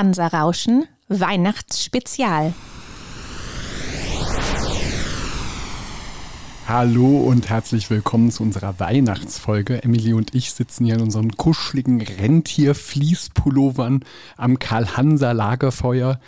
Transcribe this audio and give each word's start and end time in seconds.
Hansa 0.00 0.28
Rauschen 0.28 0.86
Weihnachtsspezial. 1.08 2.54
Hallo 6.66 7.18
und 7.18 7.50
herzlich 7.50 7.90
willkommen 7.90 8.30
zu 8.30 8.42
unserer 8.42 8.80
Weihnachtsfolge. 8.80 9.82
Emily 9.82 10.14
und 10.14 10.34
ich 10.34 10.52
sitzen 10.52 10.86
hier 10.86 10.94
in 10.94 11.02
unseren 11.02 11.36
kuscheligen 11.36 12.00
Rentier-Fließpullovern 12.00 14.02
am 14.38 14.58
Karl-Hanser-Lagerfeuer. 14.58 16.18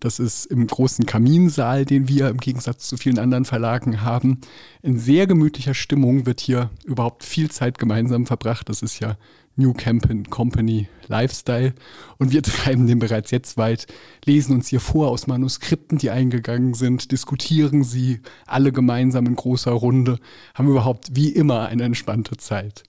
Das 0.00 0.20
ist 0.20 0.46
im 0.46 0.66
großen 0.66 1.04
Kaminsaal, 1.04 1.84
den 1.84 2.08
wir 2.08 2.30
im 2.30 2.38
Gegensatz 2.38 2.88
zu 2.88 2.96
vielen 2.96 3.18
anderen 3.18 3.44
Verlagen 3.44 4.00
haben. 4.00 4.40
In 4.80 4.98
sehr 4.98 5.26
gemütlicher 5.26 5.74
Stimmung 5.74 6.24
wird 6.24 6.40
hier 6.40 6.70
überhaupt 6.86 7.24
viel 7.24 7.50
Zeit 7.50 7.78
gemeinsam 7.78 8.24
verbracht. 8.24 8.70
Das 8.70 8.80
ist 8.80 9.00
ja 9.00 9.18
New 9.58 9.74
Campin 9.74 10.30
Company 10.30 10.88
Lifestyle. 11.08 11.74
Und 12.18 12.32
wir 12.32 12.42
treiben 12.42 12.86
den 12.86 12.98
bereits 12.98 13.30
jetzt 13.30 13.56
weit, 13.56 13.86
lesen 14.24 14.54
uns 14.54 14.68
hier 14.68 14.80
vor 14.80 15.08
aus 15.08 15.26
Manuskripten, 15.26 15.98
die 15.98 16.10
eingegangen 16.10 16.74
sind, 16.74 17.12
diskutieren 17.12 17.84
sie 17.84 18.20
alle 18.46 18.72
gemeinsam 18.72 19.26
in 19.26 19.36
großer 19.36 19.72
Runde, 19.72 20.18
haben 20.54 20.68
überhaupt 20.68 21.14
wie 21.14 21.30
immer 21.30 21.66
eine 21.66 21.82
entspannte 21.82 22.36
Zeit. 22.36 22.84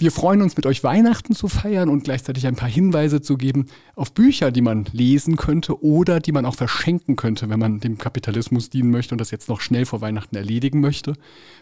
Wir 0.00 0.12
freuen 0.12 0.40
uns, 0.40 0.56
mit 0.56 0.64
euch 0.64 0.82
Weihnachten 0.82 1.34
zu 1.34 1.46
feiern 1.46 1.90
und 1.90 2.04
gleichzeitig 2.04 2.46
ein 2.46 2.56
paar 2.56 2.70
Hinweise 2.70 3.20
zu 3.20 3.36
geben 3.36 3.66
auf 3.94 4.14
Bücher, 4.14 4.50
die 4.50 4.62
man 4.62 4.86
lesen 4.92 5.36
könnte 5.36 5.84
oder 5.84 6.20
die 6.20 6.32
man 6.32 6.46
auch 6.46 6.54
verschenken 6.54 7.16
könnte, 7.16 7.50
wenn 7.50 7.58
man 7.58 7.80
dem 7.80 7.98
Kapitalismus 7.98 8.70
dienen 8.70 8.90
möchte 8.90 9.12
und 9.12 9.20
das 9.20 9.30
jetzt 9.30 9.50
noch 9.50 9.60
schnell 9.60 9.84
vor 9.84 10.00
Weihnachten 10.00 10.36
erledigen 10.36 10.80
möchte. 10.80 11.12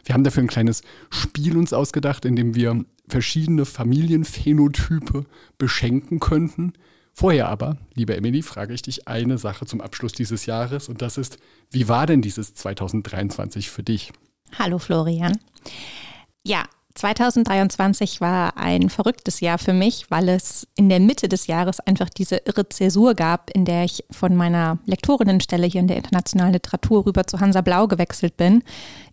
Wir 0.05 0.15
haben 0.15 0.23
dafür 0.23 0.45
ein 0.45 0.49
kleines 0.49 0.83
Spiel 1.11 1.57
uns 1.57 1.73
ausgedacht, 1.73 2.25
in 2.25 2.37
dem 2.37 2.55
wir 2.55 2.85
verschiedene 3.09 3.65
Familienphänotype 3.65 5.25
beschenken 5.59 6.21
könnten. 6.21 6.75
Vorher 7.15 7.49
aber, 7.49 7.77
liebe 7.95 8.17
Emily, 8.17 8.43
frage 8.43 8.73
ich 8.73 8.83
dich 8.83 9.09
eine 9.09 9.39
Sache 9.39 9.67
zum 9.67 9.81
Abschluss 9.81 10.13
dieses 10.13 10.47
Jahres 10.47 10.89
und 10.89 11.03
das 11.03 11.19
ist, 11.19 11.39
wie 11.73 11.89
war 11.89 12.07
denn 12.07 12.23
dieses 12.23 12.55
2023 12.55 13.69
für 13.69 13.83
dich? 13.83 14.13
Hallo 14.57 14.79
Florian. 14.79 15.37
Ja, 16.45 16.63
2023 16.99 18.21
war 18.21 18.57
ein 18.57 18.91
verrücktes 18.91 19.41
Jahr 19.41 19.59
für 19.59 19.73
mich, 19.73 20.11
weil 20.11 20.29
es 20.29 20.67
in 20.75 20.89
der 20.89 21.01
Mitte 21.01 21.29
des 21.29 21.47
Jahres 21.47 21.79
einfach 21.81 22.09
diese 22.09 22.39
irre 22.45 22.69
Zäsur 22.69 23.15
gab, 23.15 23.51
in 23.51 23.65
der 23.65 23.85
ich 23.85 24.05
von 24.11 24.35
meiner 24.35 24.79
Lektorinnenstelle 24.85 25.67
hier 25.67 25.81
in 25.81 25.87
der 25.87 25.97
internationalen 25.97 26.53
Literatur 26.53 27.07
rüber 27.07 27.25
zu 27.27 27.41
Hansa 27.41 27.61
Blau 27.61 27.87
gewechselt 27.87 28.37
bin, 28.37 28.65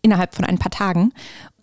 innerhalb 0.02 0.34
von 0.34 0.46
ein 0.46 0.58
paar 0.58 0.72
Tagen 0.72 1.14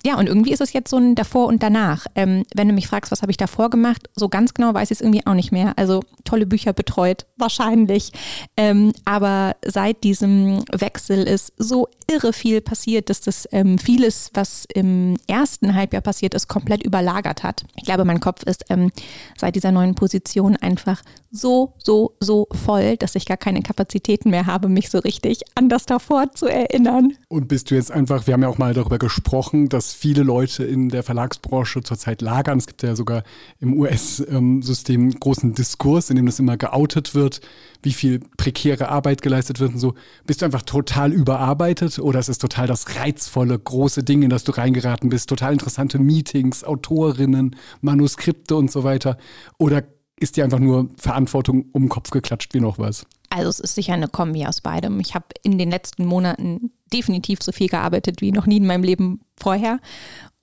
ja, 0.05 0.19
und 0.19 0.27
irgendwie 0.27 0.53
ist 0.53 0.61
es 0.61 0.72
jetzt 0.72 0.91
so 0.91 0.97
ein 0.97 1.14
davor 1.14 1.47
und 1.47 1.62
danach. 1.62 2.06
Ähm, 2.14 2.45
wenn 2.55 2.69
du 2.69 2.75
mich 2.75 2.89
fragst, 2.89 3.12
was 3.12 3.22
habe 3.22 3.31
ich 3.31 3.36
davor 3.36 3.70
gemacht, 3.70 4.08
so 4.14 4.28
ganz 4.28 4.53
genau 4.53 4.75
weiß 4.75 4.91
ich 4.91 4.98
es 4.98 5.00
irgendwie 5.00 5.25
auch 5.27 5.34
nicht 5.34 5.53
mehr. 5.53 5.75
Also 5.77 6.00
tolle 6.25 6.47
Bücher 6.47 6.72
betreut, 6.72 7.27
wahrscheinlich. 7.36 8.12
Ähm, 8.56 8.92
aber 9.05 9.56
seit 9.64 10.03
diesem 10.03 10.64
Wechsel 10.73 11.23
ist 11.23 11.53
so 11.56 11.89
irre 12.11 12.33
viel 12.33 12.61
passiert, 12.61 13.11
dass 13.11 13.20
das 13.20 13.48
ähm, 13.53 13.78
vieles, 13.78 14.30
was 14.34 14.67
im 14.75 15.17
ersten 15.28 15.75
Halbjahr 15.75 16.03
passiert 16.03 16.34
ist, 16.34 16.48
komplett 16.48 16.83
überlagert 16.83 17.42
hat. 17.42 17.64
Ich 17.77 17.84
glaube, 17.84 18.05
mein 18.05 18.20
Kopf 18.20 18.42
ist 18.42 18.64
ähm, 18.70 18.91
seit 19.36 19.55
dieser 19.55 19.73
neuen 19.73 19.95
Position 19.95 20.56
einfach 20.56 21.03
so, 21.30 21.73
so, 21.83 22.14
so 22.20 22.47
voll, 22.53 22.97
dass 22.98 23.14
ich 23.14 23.25
gar 23.27 23.39
keine 23.39 23.62
Kapazitäten 23.62 24.30
mehr 24.30 24.47
habe, 24.47 24.69
mich 24.69 24.91
so 24.91 24.98
richtig 24.98 25.41
an 25.55 25.69
das 25.69 25.86
davor 25.86 26.30
zu 26.33 26.47
erinnern. 26.47 27.17
Und 27.28 27.48
bist 27.48 27.70
du 27.70 27.75
jetzt 27.75 27.91
einfach, 27.91 28.27
wir 28.27 28.34
haben 28.34 28.42
ja 28.42 28.48
auch 28.48 28.58
mal 28.58 28.75
darüber 28.75 28.98
gesprochen, 28.98 29.69
dass 29.69 29.91
viele 29.94 30.22
Leute 30.22 30.64
in 30.64 30.88
der 30.88 31.02
Verlagsbranche 31.02 31.82
zurzeit 31.82 32.22
lagern. 32.22 32.58
Es 32.58 32.66
gibt 32.66 32.82
ja 32.82 32.96
sogar 32.96 33.22
im 33.60 33.74
US-System 33.78 35.10
großen 35.18 35.54
Diskurs, 35.54 36.10
in 36.10 36.16
dem 36.16 36.26
das 36.26 36.38
immer 36.38 36.56
geoutet 36.56 37.14
wird, 37.14 37.40
wie 37.82 37.92
viel 37.92 38.20
prekäre 38.36 38.88
Arbeit 38.88 39.22
geleistet 39.22 39.60
wird 39.60 39.72
und 39.72 39.78
so. 39.78 39.94
Bist 40.26 40.42
du 40.42 40.46
einfach 40.46 40.62
total 40.62 41.12
überarbeitet 41.12 41.98
oder 41.98 42.20
ist 42.20 42.28
es 42.28 42.38
total 42.38 42.66
das 42.66 42.96
reizvolle, 42.96 43.58
große 43.58 44.04
Ding, 44.04 44.22
in 44.22 44.30
das 44.30 44.44
du 44.44 44.52
reingeraten 44.52 45.08
bist? 45.08 45.28
Total 45.28 45.52
interessante 45.52 45.98
Meetings, 45.98 46.64
Autorinnen, 46.64 47.56
Manuskripte 47.80 48.56
und 48.56 48.70
so 48.70 48.84
weiter? 48.84 49.18
Oder 49.58 49.84
ist 50.18 50.36
dir 50.36 50.44
einfach 50.44 50.61
nur 50.61 50.88
Verantwortung 50.96 51.67
um 51.72 51.84
den 51.84 51.88
Kopf 51.88 52.11
geklatscht 52.11 52.55
wie 52.55 52.61
noch 52.61 52.78
was? 52.78 53.06
Also 53.30 53.48
es 53.48 53.61
ist 53.61 53.74
sicher 53.74 53.94
eine 53.94 54.08
Kombi 54.08 54.46
aus 54.46 54.61
beidem. 54.61 55.00
Ich 55.00 55.14
habe 55.14 55.27
in 55.42 55.58
den 55.58 55.70
letzten 55.70 56.05
Monaten 56.05 56.70
definitiv 56.92 57.42
so 57.42 57.53
viel 57.53 57.69
gearbeitet 57.69 58.20
wie 58.20 58.33
noch 58.33 58.47
nie 58.47 58.58
in 58.58 58.67
meinem 58.67 58.85
Leben 58.85 59.20
vorher 59.39 59.80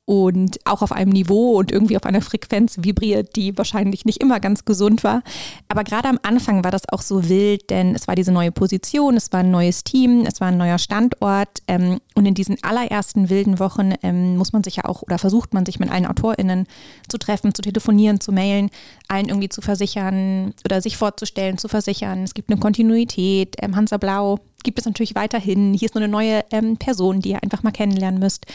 und 0.09 0.59
auch 0.65 0.81
auf 0.81 0.91
einem 0.91 1.11
Niveau 1.11 1.59
und 1.59 1.71
irgendwie 1.71 1.95
auf 1.95 2.03
einer 2.03 2.21
Frequenz 2.21 2.77
vibriert, 2.79 3.35
die 3.35 3.55
wahrscheinlich 3.55 4.05
nicht 4.05 4.23
immer 4.23 4.39
ganz 4.39 4.65
gesund 4.65 5.03
war. 5.03 5.21
Aber 5.67 5.83
gerade 5.83 6.09
am 6.09 6.17
Anfang 6.23 6.63
war 6.63 6.71
das 6.71 6.89
auch 6.89 7.03
so 7.03 7.29
wild, 7.29 7.69
denn 7.69 7.93
es 7.93 8.07
war 8.07 8.15
diese 8.15 8.31
neue 8.31 8.51
Position, 8.51 9.17
es 9.17 9.31
war 9.31 9.41
ein 9.41 9.51
neues 9.51 9.83
Team, 9.83 10.25
es 10.25 10.41
war 10.41 10.47
ein 10.47 10.57
neuer 10.57 10.79
Standort. 10.79 11.61
Ähm, 11.67 11.99
und 12.15 12.25
in 12.25 12.33
diesen 12.33 12.57
allerersten 12.63 13.29
wilden 13.29 13.59
Wochen 13.59 13.93
ähm, 14.01 14.35
muss 14.35 14.51
man 14.51 14.63
sich 14.63 14.77
ja 14.77 14.85
auch 14.85 15.03
oder 15.03 15.19
versucht 15.19 15.53
man 15.53 15.63
sich 15.63 15.79
mit 15.79 15.91
allen 15.91 16.07
AutorInnen 16.07 16.65
zu 17.07 17.19
treffen, 17.19 17.53
zu 17.53 17.61
telefonieren, 17.61 18.19
zu 18.19 18.31
mailen, 18.31 18.71
allen 19.09 19.29
irgendwie 19.29 19.49
zu 19.49 19.61
versichern 19.61 20.55
oder 20.65 20.81
sich 20.81 20.97
vorzustellen, 20.97 21.59
zu 21.59 21.67
versichern. 21.67 22.23
Es 22.23 22.33
gibt 22.33 22.49
eine 22.49 22.59
Kontinuität. 22.59 23.57
Ähm, 23.61 23.75
Hansa 23.75 23.97
Blau 23.97 24.39
gibt 24.63 24.79
es 24.79 24.85
natürlich 24.85 25.13
weiterhin. 25.13 25.75
Hier 25.75 25.85
ist 25.85 25.93
nur 25.93 26.03
eine 26.03 26.11
neue 26.11 26.43
Person, 26.79 27.19
die 27.21 27.29
ihr 27.29 27.43
einfach 27.43 27.61
mal 27.61 27.71
kennenlernen 27.71 28.19
müsst. 28.19 28.47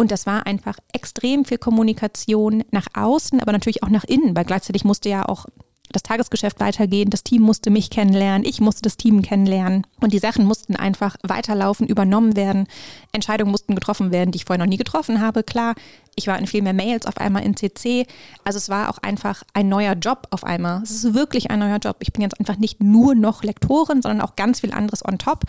Und 0.00 0.10
das 0.10 0.24
war 0.24 0.46
einfach 0.46 0.78
extrem 0.94 1.44
viel 1.44 1.58
Kommunikation 1.58 2.64
nach 2.70 2.86
außen, 2.94 3.38
aber 3.38 3.52
natürlich 3.52 3.82
auch 3.82 3.90
nach 3.90 4.04
innen, 4.04 4.34
weil 4.34 4.46
gleichzeitig 4.46 4.82
musste 4.82 5.10
ja 5.10 5.28
auch 5.28 5.44
das 5.92 6.02
Tagesgeschäft 6.02 6.58
weitergehen, 6.58 7.10
das 7.10 7.22
Team 7.22 7.42
musste 7.42 7.68
mich 7.68 7.90
kennenlernen, 7.90 8.46
ich 8.46 8.62
musste 8.62 8.80
das 8.80 8.96
Team 8.96 9.20
kennenlernen 9.20 9.86
und 10.00 10.14
die 10.14 10.18
Sachen 10.18 10.46
mussten 10.46 10.74
einfach 10.74 11.16
weiterlaufen, 11.22 11.86
übernommen 11.86 12.34
werden, 12.34 12.66
Entscheidungen 13.12 13.50
mussten 13.50 13.74
getroffen 13.74 14.10
werden, 14.10 14.30
die 14.30 14.36
ich 14.36 14.46
vorher 14.46 14.64
noch 14.64 14.70
nie 14.70 14.78
getroffen 14.78 15.20
habe. 15.20 15.42
Klar, 15.42 15.74
ich 16.16 16.28
war 16.28 16.38
in 16.38 16.46
viel 16.46 16.62
mehr 16.62 16.72
Mails 16.72 17.04
auf 17.04 17.18
einmal 17.18 17.42
in 17.42 17.54
CC, 17.54 18.06
also 18.42 18.56
es 18.56 18.70
war 18.70 18.88
auch 18.88 18.98
einfach 19.02 19.42
ein 19.52 19.68
neuer 19.68 19.96
Job 19.96 20.28
auf 20.30 20.44
einmal. 20.44 20.82
Es 20.82 20.92
ist 20.92 21.12
wirklich 21.12 21.50
ein 21.50 21.58
neuer 21.58 21.76
Job. 21.76 21.96
Ich 22.00 22.14
bin 22.14 22.22
jetzt 22.22 22.40
einfach 22.40 22.56
nicht 22.56 22.82
nur 22.82 23.14
noch 23.14 23.42
Lektorin, 23.42 24.00
sondern 24.00 24.22
auch 24.22 24.34
ganz 24.34 24.60
viel 24.60 24.72
anderes 24.72 25.04
on 25.04 25.18
top. 25.18 25.44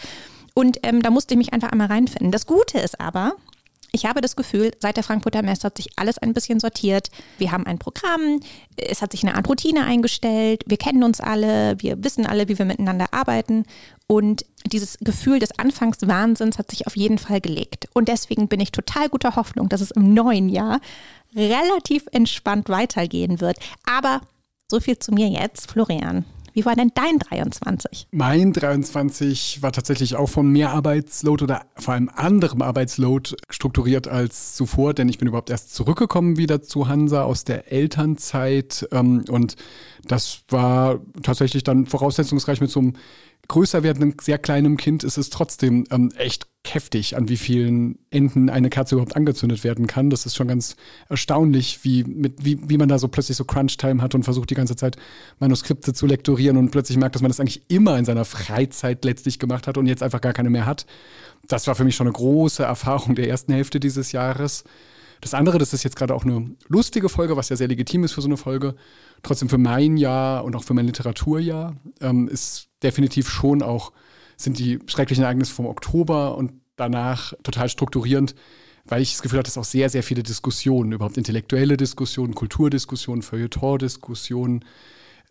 Und 0.54 0.80
ähm, 0.84 1.02
da 1.02 1.10
musste 1.10 1.36
ich 1.36 1.38
mich 1.38 1.54
einfach 1.54 1.72
einmal 1.72 1.88
reinfinden. 1.88 2.34
Das 2.34 2.46
Gute 2.46 2.78
ist 2.80 3.00
aber, 3.00 3.36
ich 3.92 4.06
habe 4.06 4.22
das 4.22 4.36
Gefühl, 4.36 4.72
seit 4.80 4.96
der 4.96 5.04
Frankfurter 5.04 5.42
Messe 5.42 5.64
hat 5.64 5.78
sich 5.78 5.90
alles 5.98 6.18
ein 6.18 6.34
bisschen 6.34 6.60
sortiert. 6.60 7.10
Wir 7.38 7.52
haben 7.52 7.66
ein 7.66 7.78
Programm, 7.78 8.40
es 8.78 9.02
hat 9.02 9.12
sich 9.12 9.24
eine 9.24 9.36
Art 9.36 9.50
Routine 9.50 9.86
eingestellt, 9.86 10.64
wir 10.66 10.78
kennen 10.78 11.04
uns 11.04 11.20
alle, 11.20 11.76
wir 11.80 12.02
wissen 12.04 12.26
alle, 12.26 12.48
wie 12.48 12.58
wir 12.58 12.66
miteinander 12.66 13.08
arbeiten. 13.12 13.66
Und 14.08 14.46
dieses 14.66 14.98
Gefühl 15.00 15.40
des 15.40 15.58
Anfangswahnsinns 15.58 16.58
hat 16.58 16.72
sich 16.72 16.88
auf 16.88 16.96
jeden 16.96 17.18
Fall 17.18 17.42
gelegt. 17.42 17.88
Und 17.94 18.08
deswegen 18.08 18.48
bin 18.48 18.60
ich 18.60 18.72
total 18.72 19.10
guter 19.10 19.36
Hoffnung, 19.36 19.70
dass 19.70 19.82
es 19.82 19.92
im 19.92 20.14
neuen 20.14 20.50
Jahr 20.50 20.80
relativ 21.36 22.06
entspannt 22.12 22.70
weitergehen 22.70 23.42
wird. 23.42 23.58
Aber 23.86 24.22
so 24.70 24.80
viel 24.80 24.98
zu 25.00 25.14
mir 25.14 25.28
jetzt, 25.28 25.70
Florian. 25.70 26.26
Wie 26.54 26.66
war 26.66 26.76
denn 26.76 26.92
dein 26.94 27.18
23? 27.18 28.08
Mein 28.12 28.54
23 28.54 29.62
war 29.62 29.72
tatsächlich 29.72 30.16
auch 30.16 30.30
von 30.30 30.50
mehr 30.50 30.72
Arbeitsload 30.72 31.44
oder 31.44 31.62
vor 31.76 31.94
allem 31.94 32.10
anderem 32.14 32.62
Arbeitsload 32.62 33.36
strukturiert 33.50 34.08
als 34.08 34.56
zuvor, 34.56 34.94
denn 34.94 35.08
ich 35.10 35.18
bin 35.18 35.28
überhaupt 35.28 35.50
erst 35.50 35.74
zurückgekommen 35.74 36.38
wieder 36.38 36.62
zu 36.62 36.88
Hansa 36.88 37.24
aus 37.24 37.44
der 37.44 37.72
Elternzeit 37.72 38.88
ähm, 38.92 39.24
und 39.30 39.56
das 40.08 40.44
war 40.50 41.00
tatsächlich 41.24 41.64
dann 41.64 41.86
voraussetzungsreich 41.86 42.60
mit 42.60 42.70
so 42.70 42.80
einem 42.80 42.94
größer 43.48 43.84
werdenden, 43.84 44.18
sehr 44.22 44.38
kleinem 44.38 44.78
Kind 44.78 45.04
ist 45.04 45.18
es 45.18 45.30
trotzdem 45.30 45.86
ähm, 45.92 46.12
echt 46.16 46.48
heftig, 46.66 47.18
an 47.18 47.28
wie 47.28 47.38
vielen 47.38 47.98
Enden 48.12 48.50
eine 48.50 48.70
Kerze 48.70 48.96
überhaupt 48.96 49.16
angezündet 49.16 49.64
werden 49.64 49.88
kann. 49.88 50.10
Das 50.10 50.26
ist 50.26 50.36
schon 50.36 50.48
ganz 50.48 50.76
erstaunlich, 51.10 51.84
wie, 51.84 52.04
mit, 52.04 52.46
wie, 52.46 52.60
wie 52.70 52.78
man 52.78 52.88
da 52.88 53.00
so 53.00 53.08
plötzlich 53.08 53.38
so 53.38 53.46
Crunch-Time 53.46 54.02
hat 54.02 54.14
und 54.16 54.24
versucht 54.24 54.50
die 54.52 54.56
ganze 54.56 54.76
Zeit 54.76 54.96
Manuskripte 55.40 55.94
zu 55.94 56.06
lektorieren 56.06 56.58
und 56.58 56.72
plötzlich 56.72 56.98
merkt, 56.98 57.16
dass 57.16 57.22
man 57.22 57.30
das 57.30 57.40
eigentlich 57.40 57.64
immer 57.68 57.98
in 57.98 58.06
seiner 58.06 58.26
Freizeit 58.26 59.04
letztlich 59.04 59.40
gemacht 59.40 59.68
hat 59.68 59.78
und 59.78 59.88
jetzt 59.88 60.04
einfach 60.04 60.22
gar 60.22 60.34
keine 60.34 60.50
mehr 60.50 60.66
hat. 60.66 60.86
Das 61.48 61.66
war 61.68 61.76
für 61.76 61.84
mich 61.84 61.96
schon 61.96 62.08
eine 62.08 62.14
große 62.14 62.64
Erfahrung 62.64 63.16
der 63.16 63.28
ersten 63.28 63.54
Hälfte 63.54 63.80
dieses 63.80 64.12
Jahres. 64.12 64.64
Das 65.22 65.34
andere, 65.34 65.60
das 65.60 65.74
ist 65.74 65.84
jetzt 65.84 65.96
gerade 65.96 66.14
auch 66.14 66.26
eine 66.26 66.56
lustige 66.68 67.08
Folge, 67.08 67.38
was 67.38 67.50
ja 67.50 67.56
sehr 67.56 67.68
legitim 67.68 68.04
ist 68.04 68.14
für 68.14 68.22
so 68.22 68.28
eine 68.28 68.38
Folge. 68.38 68.76
Trotzdem 69.24 69.50
für 69.50 69.60
mein 69.60 69.98
Jahr 69.98 70.44
und 70.44 70.56
auch 70.56 70.64
für 70.64 70.74
mein 70.74 70.88
Literaturjahr 70.88 71.76
ähm, 72.02 72.28
ist 72.28 72.70
definitiv 72.84 73.30
schon 73.30 73.62
auch 73.62 73.92
sind 74.42 74.60
die 74.60 74.80
schrecklichen 74.88 75.24
Ereignisse 75.24 75.54
vom 75.54 75.68
Oktober 75.68 76.36
und 76.36 76.54
danach 76.76 77.34
total 77.44 77.70
strukturierend, 77.70 78.36
weil 78.86 79.02
ich 79.02 79.12
das 79.12 79.22
Gefühl 79.22 79.40
hatte, 79.40 79.50
dass 79.50 79.58
auch 79.58 79.64
sehr, 79.64 79.90
sehr 79.90 80.04
viele 80.04 80.24
Diskussionen, 80.24 80.94
überhaupt 80.94 81.18
intellektuelle 81.18 81.78
Diskussionen, 81.78 82.34
Kulturdiskussionen, 82.34 83.22
Feuilleton-Diskussionen, 83.22 84.66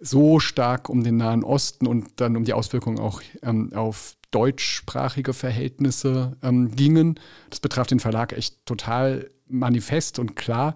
so 0.01 0.41
stark 0.41 0.89
um 0.89 1.05
den 1.05 1.19
Nahen 1.19 1.45
Osten 1.45 1.87
und 1.87 2.09
dann 2.17 2.37
um 2.37 2.45
die 2.45 2.55
Auswirkungen 2.55 2.99
auch 2.99 3.23
ähm, 3.43 3.73
auf 3.75 4.17
deutschsprachige 4.31 5.33
Verhältnisse 5.33 6.37
ähm, 6.43 6.75
gingen. 6.75 7.19
Das 7.51 7.61
betraf 7.61 7.87
den 7.87 8.01
Verlag 8.01 8.33
echt 8.33 8.65
total 8.65 9.31
manifest 9.49 10.19
und 10.19 10.37
klar. 10.37 10.75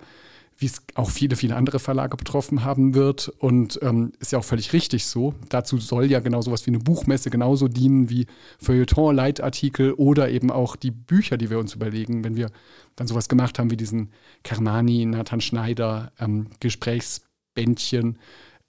wie 0.56 0.66
es 0.66 0.82
auch 0.94 1.10
viele, 1.10 1.36
viele 1.36 1.56
andere 1.56 1.78
Verlage 1.78 2.16
betroffen 2.16 2.64
haben 2.64 2.94
wird. 2.94 3.28
Und 3.28 3.78
ähm, 3.82 4.12
ist 4.20 4.32
ja 4.32 4.38
auch 4.38 4.44
völlig 4.44 4.72
richtig 4.72 5.06
so. 5.06 5.34
Dazu 5.48 5.78
soll 5.78 6.10
ja 6.10 6.20
genau 6.20 6.42
sowas 6.42 6.66
wie 6.66 6.70
eine 6.70 6.78
Buchmesse 6.78 7.30
genauso 7.30 7.68
dienen 7.68 8.08
wie 8.08 8.26
Feuilleton, 8.58 9.14
Leitartikel 9.14 9.92
oder 9.94 10.30
eben 10.30 10.50
auch 10.50 10.76
die 10.76 10.92
Bücher, 10.92 11.36
die 11.36 11.50
wir 11.50 11.58
uns 11.58 11.74
überlegen, 11.74 12.24
wenn 12.24 12.36
wir 12.36 12.50
dann 12.96 13.06
sowas 13.06 13.28
gemacht 13.28 13.58
haben 13.58 13.70
wie 13.70 13.76
diesen 13.76 14.10
Kermani, 14.44 15.04
Nathan 15.06 15.40
Schneider, 15.40 16.12
ähm, 16.20 16.46
Gesprächsbändchen, 16.60 18.18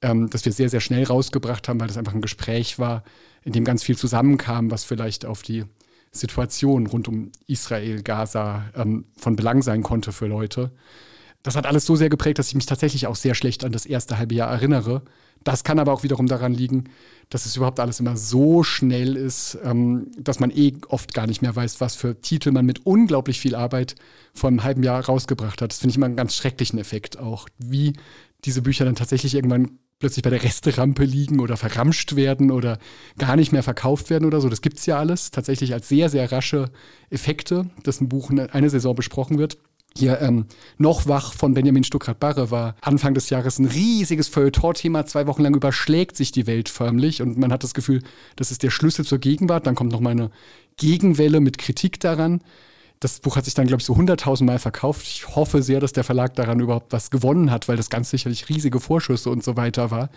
ähm, 0.02 0.30
das 0.30 0.46
wir 0.46 0.52
sehr, 0.52 0.70
sehr 0.70 0.82
schnell 0.82 1.04
rausgebracht 1.04 1.68
haben, 1.68 1.80
weil 1.80 1.88
das 1.88 1.98
einfach 1.98 2.14
ein 2.14 2.22
Gespräch 2.22 2.80
war, 2.80 3.04
in 3.44 3.54
dem 3.54 3.64
ganz 3.64 3.84
viel 3.84 3.98
zusammenkam, 3.98 4.72
was 4.72 4.84
vielleicht 4.84 5.26
auf 5.26 5.42
die 5.42 5.66
Situation 6.12 6.88
rund 6.88 7.08
um 7.08 7.32
Israel, 7.48 8.02
Gaza 8.02 8.66
ähm, 8.76 9.06
von 9.18 9.36
Belang 9.36 9.62
sein 9.62 9.84
konnte 9.84 10.12
für 10.12 10.28
Leute. 10.28 10.72
Das 11.44 11.56
hat 11.56 11.68
alles 11.68 11.86
so 11.86 11.96
sehr 11.96 12.10
geprägt, 12.10 12.40
dass 12.40 12.48
ich 12.48 12.56
mich 12.56 12.66
tatsächlich 12.66 13.06
auch 13.06 13.16
sehr 13.16 13.36
schlecht 13.36 13.64
an 13.64 13.72
das 13.72 13.86
erste 13.86 14.18
halbe 14.18 14.34
Jahr 14.34 14.50
erinnere. 14.50 15.04
Das 15.44 15.64
kann 15.64 15.78
aber 15.78 15.94
auch 15.94 16.02
wiederum 16.02 16.26
daran 16.26 16.56
liegen, 16.56 16.86
dass 17.30 17.46
es 17.46 17.56
überhaupt 17.56 17.80
alles 17.80 18.00
immer 18.00 18.18
so 18.18 18.64
schnell 18.64 19.16
ist, 19.16 19.60
ähm, 19.64 20.12
dass 20.18 20.40
man 20.40 20.50
eh 20.50 20.74
oft 20.88 21.14
gar 21.14 21.28
nicht 21.28 21.44
mehr 21.44 21.56
weiß, 21.56 21.82
was 21.82 21.96
für 21.96 22.20
Titel 22.20 22.52
man 22.52 22.66
mit 22.66 22.86
unglaublich 22.86 23.40
viel 23.40 23.54
Arbeit 23.54 23.96
vor 24.34 24.48
einem 24.48 24.64
halben 24.64 24.82
Jahr 24.82 25.06
rausgebracht 25.06 25.62
hat. 25.62 25.72
Das 25.72 25.80
finde 25.80 25.92
ich 25.92 25.98
immer 25.98 26.08
einen 26.08 26.16
ganz 26.16 26.36
schrecklichen 26.36 26.80
Effekt 26.80 27.20
auch, 27.20 27.48
wie 27.60 27.94
diese 28.44 28.64
Bücher 28.64 28.86
dann 28.86 28.96
tatsächlich 28.96 29.36
irgendwann 29.36 29.78
plötzlich 30.00 30.24
bei 30.24 30.30
der 30.30 30.44
Resterampe 30.44 31.04
liegen 31.04 31.40
oder 31.40 31.58
verramscht 31.58 32.16
werden 32.16 32.52
oder 32.52 32.80
gar 33.18 33.36
nicht 33.36 33.52
mehr 33.52 33.64
verkauft 33.64 34.10
werden 34.10 34.26
oder 34.26 34.42
so. 34.42 34.50
Das 34.50 34.62
gibt 34.62 34.78
es 34.80 34.86
ja 34.86 35.00
alles 35.00 35.32
tatsächlich 35.32 35.74
als 35.74 35.88
sehr, 35.88 36.10
sehr 36.10 36.32
rasche 36.32 36.72
Effekte, 37.10 37.70
dass 37.84 38.02
ein 38.02 38.10
Buch 38.10 38.30
eine 38.30 38.70
Saison 38.70 38.96
besprochen 38.96 39.38
wird. 39.38 39.58
Hier 39.98 40.20
ähm, 40.20 40.48
noch 40.78 41.08
wach 41.08 41.34
von 41.34 41.54
Benjamin 41.54 41.86
Stuckrad-Barre 41.86 42.52
war 42.52 42.76
Anfang 42.82 43.14
des 43.14 43.30
Jahres 43.30 43.60
ein 43.60 43.66
riesiges 43.66 44.28
Feuilleton-Thema. 44.28 45.06
Zwei 45.06 45.26
Wochen 45.26 45.42
lang 45.42 45.56
überschlägt 45.56 46.18
sich 46.18 46.34
die 46.34 46.48
Welt 46.48 46.68
förmlich 46.68 47.22
und 47.22 47.38
man 47.38 47.54
hat 47.54 47.64
das 47.64 47.74
Gefühl, 47.74 48.02
das 48.36 48.52
ist 48.52 48.64
der 48.64 48.72
Schlüssel 48.72 49.06
zur 49.06 49.20
Gegenwart. 49.20 49.66
Dann 49.66 49.76
kommt 49.76 49.94
noch 49.94 50.02
mal 50.02 50.10
eine 50.10 50.32
Gegenwelle 50.76 51.40
mit 51.40 51.58
Kritik 51.58 52.02
daran. 52.02 52.42
Das 53.00 53.20
Buch 53.20 53.36
hat 53.36 53.46
sich 53.46 53.54
dann, 53.54 53.68
glaube 53.68 53.82
ich, 53.82 53.86
so 53.86 53.94
100.000 53.94 54.46
Mal 54.46 54.60
verkauft. 54.60 55.04
Ich 55.04 55.36
hoffe 55.36 55.62
sehr, 55.62 55.80
dass 55.80 55.94
der 55.94 56.04
Verlag 56.04 56.36
daran 56.36 56.60
überhaupt 56.60 56.94
was 56.94 57.12
gewonnen 57.12 57.52
hat, 57.52 57.68
weil 57.68 57.78
das 57.78 57.90
ganz 57.90 58.10
sicherlich 58.10 58.50
riesige 58.50 58.80
Vorschüsse 58.80 59.30
und 59.30 59.44
so 59.44 59.58
weiter 59.58 59.92
war. 59.92 60.10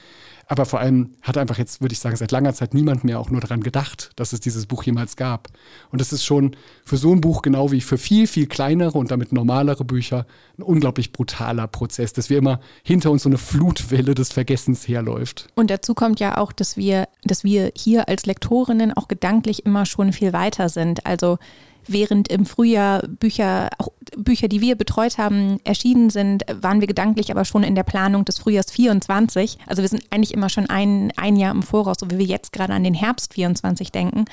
Aber 0.51 0.65
vor 0.65 0.81
allem 0.81 1.11
hat 1.23 1.37
einfach 1.37 1.59
jetzt, 1.59 1.83
würde 1.83 1.93
ich 1.93 1.99
sagen, 1.99 2.17
seit 2.17 2.33
langer 2.33 2.55
Zeit 2.55 2.73
niemand 2.73 3.05
mehr 3.05 3.21
auch 3.21 3.29
nur 3.29 3.43
daran 3.43 3.63
gedacht, 3.63 4.11
dass 4.17 4.33
es 4.33 4.41
dieses 4.41 4.65
Buch 4.65 4.83
jemals 4.83 5.17
gab. 5.17 5.49
Und 5.91 6.01
das 6.01 6.13
ist 6.13 6.25
schon 6.25 6.57
für 6.85 6.97
so 6.97 7.13
ein 7.13 7.21
Buch 7.21 7.43
genau 7.43 7.71
wie 7.71 7.83
für 7.83 7.99
viel, 7.99 8.27
viel 8.27 8.47
kleinere 8.47 8.97
und 8.97 9.11
damit 9.11 9.31
normalere 9.31 9.85
Bücher 9.85 10.27
ein 10.57 10.63
unglaublich 10.63 11.13
brutaler 11.13 11.67
Prozess, 11.67 12.15
dass 12.15 12.31
wir 12.31 12.39
immer 12.39 12.61
hinter 12.83 13.11
uns 13.11 13.25
so 13.25 13.29
eine 13.29 13.37
Flutwelle 13.37 14.15
des 14.15 14.33
Vergessens 14.33 14.89
herläuft. 14.89 15.49
Und 15.55 15.71
dazu 15.71 15.95
kommt 15.95 16.19
ja 16.19 16.39
auch, 16.39 16.53
dass 16.53 16.79
wir, 16.79 17.09
dass 17.25 17.45
wir 17.45 17.71
hier 17.77 18.09
als 18.09 18.25
Lektorinnen 18.25 18.95
auch 18.95 19.09
gedanklich 19.09 19.67
immer 19.67 19.85
schon 19.85 20.15
viel 20.15 20.33
weiter 20.33 20.71
sind. 20.71 21.05
Also 21.05 21.39
während 21.89 22.29
im 22.29 22.47
Frühjahr 22.47 23.03
Bücher, 23.07 23.71
auch 23.79 23.89
Bücher, 24.17 24.49
die 24.49 24.61
wir 24.61 24.77
betreut 24.77 25.19
haben, 25.19 25.59
erschienen 25.65 26.11
sind, 26.11 26.45
waren 26.61 26.81
wir 26.81 26.87
gedanklich 26.87 27.31
aber 27.31 27.45
schon 27.45 27.63
in 27.63 27.75
der 27.75 27.83
Planung 27.83 28.25
des 28.25 28.39
Frühjahrs 28.39 28.71
24. 28.71 29.59
Also 29.67 29.83
wir 29.83 29.89
sind 29.89 30.05
eigentlich 30.11 30.35
immer 30.35 30.49
schon 30.49 30.69
ein, 30.71 31.13
ein 31.17 31.37
Jahr 31.37 31.53
im 31.53 31.63
Voraus, 31.63 31.97
so 32.01 32.11
wie 32.11 32.19
wir 32.19 32.27
jetzt 32.27 32.53
gerade 32.53 32.73
an 32.73 32.85
den 32.85 32.95
Herbst 32.95 33.35
24 33.35 33.93
denken. 33.93 34.25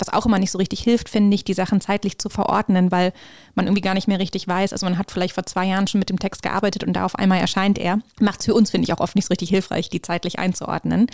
Was 0.00 0.08
auch 0.08 0.24
immer 0.24 0.38
nicht 0.38 0.50
so 0.50 0.58
richtig 0.58 0.80
hilft, 0.80 1.10
finde 1.10 1.34
ich, 1.34 1.44
die 1.44 1.52
Sachen 1.52 1.80
zeitlich 1.80 2.18
zu 2.18 2.30
verordnen, 2.30 2.90
weil 2.90 3.12
man 3.54 3.66
irgendwie 3.66 3.82
gar 3.82 3.94
nicht 3.94 4.08
mehr 4.08 4.18
richtig 4.18 4.48
weiß. 4.48 4.72
Also 4.72 4.86
man 4.86 4.96
hat 4.96 5.10
vielleicht 5.10 5.34
vor 5.34 5.44
zwei 5.44 5.66
Jahren 5.66 5.86
schon 5.86 5.98
mit 5.98 6.08
dem 6.08 6.18
Text 6.18 6.42
gearbeitet 6.42 6.84
und 6.84 6.94
da 6.94 7.04
auf 7.04 7.16
einmal 7.16 7.38
erscheint 7.38 7.78
er. 7.78 7.98
Macht 8.18 8.40
es 8.40 8.46
für 8.46 8.54
uns, 8.54 8.70
finde 8.70 8.86
ich, 8.86 8.94
auch 8.94 9.00
oft 9.00 9.14
nicht 9.14 9.26
so 9.26 9.32
richtig 9.32 9.50
hilfreich, 9.50 9.90
die 9.90 10.00
zeitlich 10.00 10.38
einzuordnen. 10.38 11.06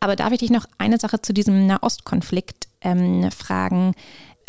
Aber 0.00 0.16
darf 0.16 0.32
ich 0.32 0.40
dich 0.40 0.50
noch 0.50 0.66
eine 0.76 0.98
Sache 0.98 1.22
zu 1.22 1.32
diesem 1.32 1.66
Nahostkonflikt 1.66 2.68
ähm, 2.82 3.30
fragen? 3.30 3.94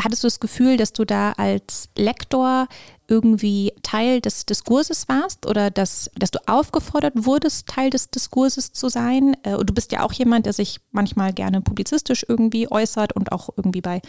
Hattest 0.01 0.23
du 0.23 0.27
das 0.27 0.39
Gefühl, 0.39 0.77
dass 0.77 0.93
du 0.93 1.05
da 1.05 1.31
als 1.33 1.89
Lektor 1.97 2.67
irgendwie 3.07 3.73
Teil 3.83 4.21
des 4.21 4.45
Diskurses 4.45 5.07
warst 5.07 5.45
oder 5.45 5.71
dass, 5.71 6.11
dass 6.15 6.31
du 6.31 6.39
aufgefordert 6.47 7.13
wurdest, 7.15 7.67
Teil 7.67 7.89
des 7.89 8.09
Diskurses 8.09 8.73
zu 8.73 8.89
sein. 8.89 9.35
Äh, 9.43 9.55
und 9.55 9.69
du 9.69 9.73
bist 9.73 9.91
ja 9.91 10.03
auch 10.03 10.13
jemand, 10.13 10.45
der 10.45 10.53
sich 10.53 10.79
manchmal 10.91 11.33
gerne 11.33 11.61
publizistisch 11.61 12.25
irgendwie 12.27 12.69
äußert 12.69 13.13
und 13.13 13.31
auch 13.31 13.49
irgendwie 13.55 13.81
bei 13.81 14.01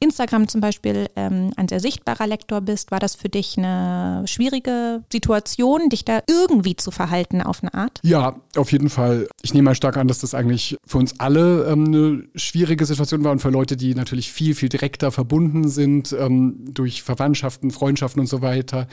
Instagram 0.00 0.48
zum 0.48 0.60
Beispiel 0.60 1.08
ähm, 1.16 1.52
ein 1.56 1.68
sehr 1.68 1.80
sichtbarer 1.80 2.26
Lektor 2.26 2.60
bist. 2.60 2.90
War 2.90 2.98
das 2.98 3.14
für 3.14 3.28
dich 3.28 3.56
eine 3.56 4.24
schwierige 4.26 5.04
Situation, 5.10 5.88
dich 5.88 6.04
da 6.04 6.20
irgendwie 6.28 6.76
zu 6.76 6.90
verhalten 6.90 7.40
auf 7.40 7.62
eine 7.62 7.72
Art? 7.72 8.00
Ja, 8.02 8.36
auf 8.56 8.72
jeden 8.72 8.90
Fall. 8.90 9.28
Ich 9.42 9.54
nehme 9.54 9.66
mal 9.66 9.74
stark 9.74 9.96
an, 9.96 10.08
dass 10.08 10.18
das 10.18 10.34
eigentlich 10.34 10.76
für 10.86 10.98
uns 10.98 11.20
alle 11.20 11.64
ähm, 11.64 11.86
eine 11.86 12.24
schwierige 12.34 12.84
Situation 12.84 13.24
war 13.24 13.32
und 13.32 13.38
für 13.38 13.50
Leute, 13.50 13.76
die 13.76 13.94
natürlich 13.94 14.30
viel, 14.32 14.54
viel 14.54 14.68
direkter 14.68 15.10
verbunden 15.12 15.68
sind 15.68 16.14
ähm, 16.18 16.64
durch 16.66 17.02
Verwandtschaften, 17.02 17.70
Freundschaften 17.70 18.20
und 18.20 18.26
so 18.26 18.41
weiter 18.42 18.86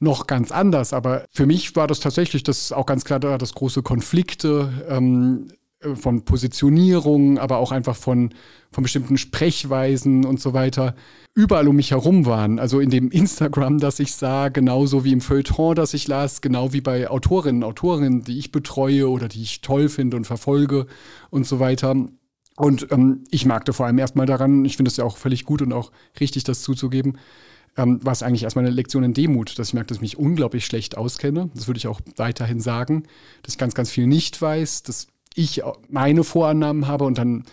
noch 0.00 0.26
ganz 0.26 0.52
anders. 0.52 0.92
Aber 0.92 1.26
für 1.32 1.46
mich 1.46 1.76
war 1.76 1.86
das 1.86 2.00
tatsächlich, 2.00 2.42
das 2.42 2.72
auch 2.72 2.86
ganz 2.86 3.04
klar 3.04 3.20
da, 3.20 3.38
dass 3.38 3.54
große 3.54 3.82
Konflikte 3.82 4.72
ähm, 4.88 5.48
äh, 5.80 5.94
von 5.94 6.24
Positionierung, 6.24 7.38
aber 7.38 7.58
auch 7.58 7.72
einfach 7.72 7.96
von, 7.96 8.30
von 8.70 8.82
bestimmten 8.82 9.18
Sprechweisen 9.18 10.24
und 10.24 10.40
so 10.40 10.52
weiter 10.52 10.94
überall 11.34 11.66
um 11.66 11.76
mich 11.76 11.90
herum 11.90 12.26
waren. 12.26 12.58
Also 12.58 12.80
in 12.80 12.90
dem 12.90 13.10
Instagram, 13.10 13.78
das 13.78 13.98
ich 13.98 14.14
sah, 14.14 14.48
genauso 14.48 15.04
wie 15.04 15.12
im 15.12 15.20
Feuilleton, 15.20 15.74
das 15.74 15.94
ich 15.94 16.06
las, 16.06 16.40
genau 16.40 16.72
wie 16.72 16.80
bei 16.80 17.10
Autorinnen, 17.10 17.64
Autorinnen, 17.64 18.22
die 18.22 18.38
ich 18.38 18.52
betreue 18.52 19.08
oder 19.08 19.28
die 19.28 19.42
ich 19.42 19.60
toll 19.60 19.88
finde 19.88 20.16
und 20.16 20.26
verfolge 20.26 20.86
und 21.30 21.46
so 21.46 21.58
weiter. 21.58 21.96
Und 22.56 22.86
ähm, 22.92 23.24
ich 23.30 23.46
magte 23.46 23.72
vor 23.72 23.86
allem 23.86 23.98
erstmal 23.98 24.26
daran, 24.26 24.64
ich 24.64 24.76
finde 24.76 24.90
es 24.90 24.96
ja 24.96 25.04
auch 25.04 25.16
völlig 25.16 25.44
gut 25.44 25.60
und 25.60 25.72
auch 25.72 25.90
richtig, 26.20 26.44
das 26.44 26.62
zuzugeben, 26.62 27.18
ähm, 27.76 28.04
war 28.04 28.12
es 28.12 28.22
eigentlich 28.22 28.44
erstmal 28.44 28.64
eine 28.64 28.74
Lektion 28.74 29.04
in 29.04 29.14
Demut, 29.14 29.58
dass 29.58 29.68
ich 29.68 29.74
merke, 29.74 29.88
dass 29.88 29.98
ich 29.98 30.02
mich 30.02 30.18
unglaublich 30.18 30.66
schlecht 30.66 30.96
auskenne. 30.96 31.50
Das 31.54 31.66
würde 31.66 31.78
ich 31.78 31.86
auch 31.86 32.00
weiterhin 32.16 32.60
sagen, 32.60 33.04
dass 33.42 33.54
ich 33.54 33.58
ganz, 33.58 33.74
ganz 33.74 33.90
viel 33.90 34.06
nicht 34.06 34.40
weiß, 34.40 34.82
dass 34.84 35.08
ich 35.34 35.62
meine 35.88 36.24
Vorannahmen 36.24 36.86
habe 36.86 37.04
und 37.04 37.18
dann 37.18 37.44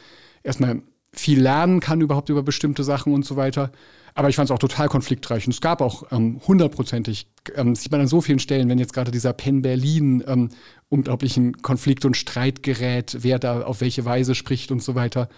erstmal 0.44 0.82
viel 1.14 1.42
lernen 1.42 1.80
kann 1.80 2.02
überhaupt 2.02 2.30
über 2.30 2.44
bestimmte 2.44 2.84
Sachen 2.84 3.14
und 3.14 3.26
so 3.26 3.36
weiter. 3.36 3.72
Aber 4.14 4.30
ich 4.30 4.36
fand 4.36 4.50
es 4.50 4.52
auch 4.52 4.60
total 4.60 4.90
konfliktreich. 4.90 5.46
Und 5.48 5.54
es 5.54 5.62
gab 5.62 5.82
auch 5.82 6.04
ähm, 6.12 6.42
hundertprozentig, 6.46 7.28
ähm, 7.56 7.76
sieht 7.76 7.92
man 7.92 8.02
an 8.02 8.08
so 8.08 8.22
vielen 8.22 8.40
Stellen, 8.40 8.70
wenn 8.70 8.78
jetzt 8.78 8.94
gerade 8.94 9.12
dieser 9.12 9.34
Penn 9.34 9.62
Berlin 9.62 10.24
ähm, 10.28 10.50
unglaublichen 10.90 11.62
Konflikt 11.62 12.04
und 12.06 12.18
Streit 12.18 12.62
gerät, 12.64 13.18
wer 13.22 13.40
da 13.40 13.62
auf 13.62 13.82
welche 13.82 14.04
Weise 14.04 14.36
spricht 14.36 14.72
und 14.72 14.84
so 14.84 14.96
weiter. 14.96 15.30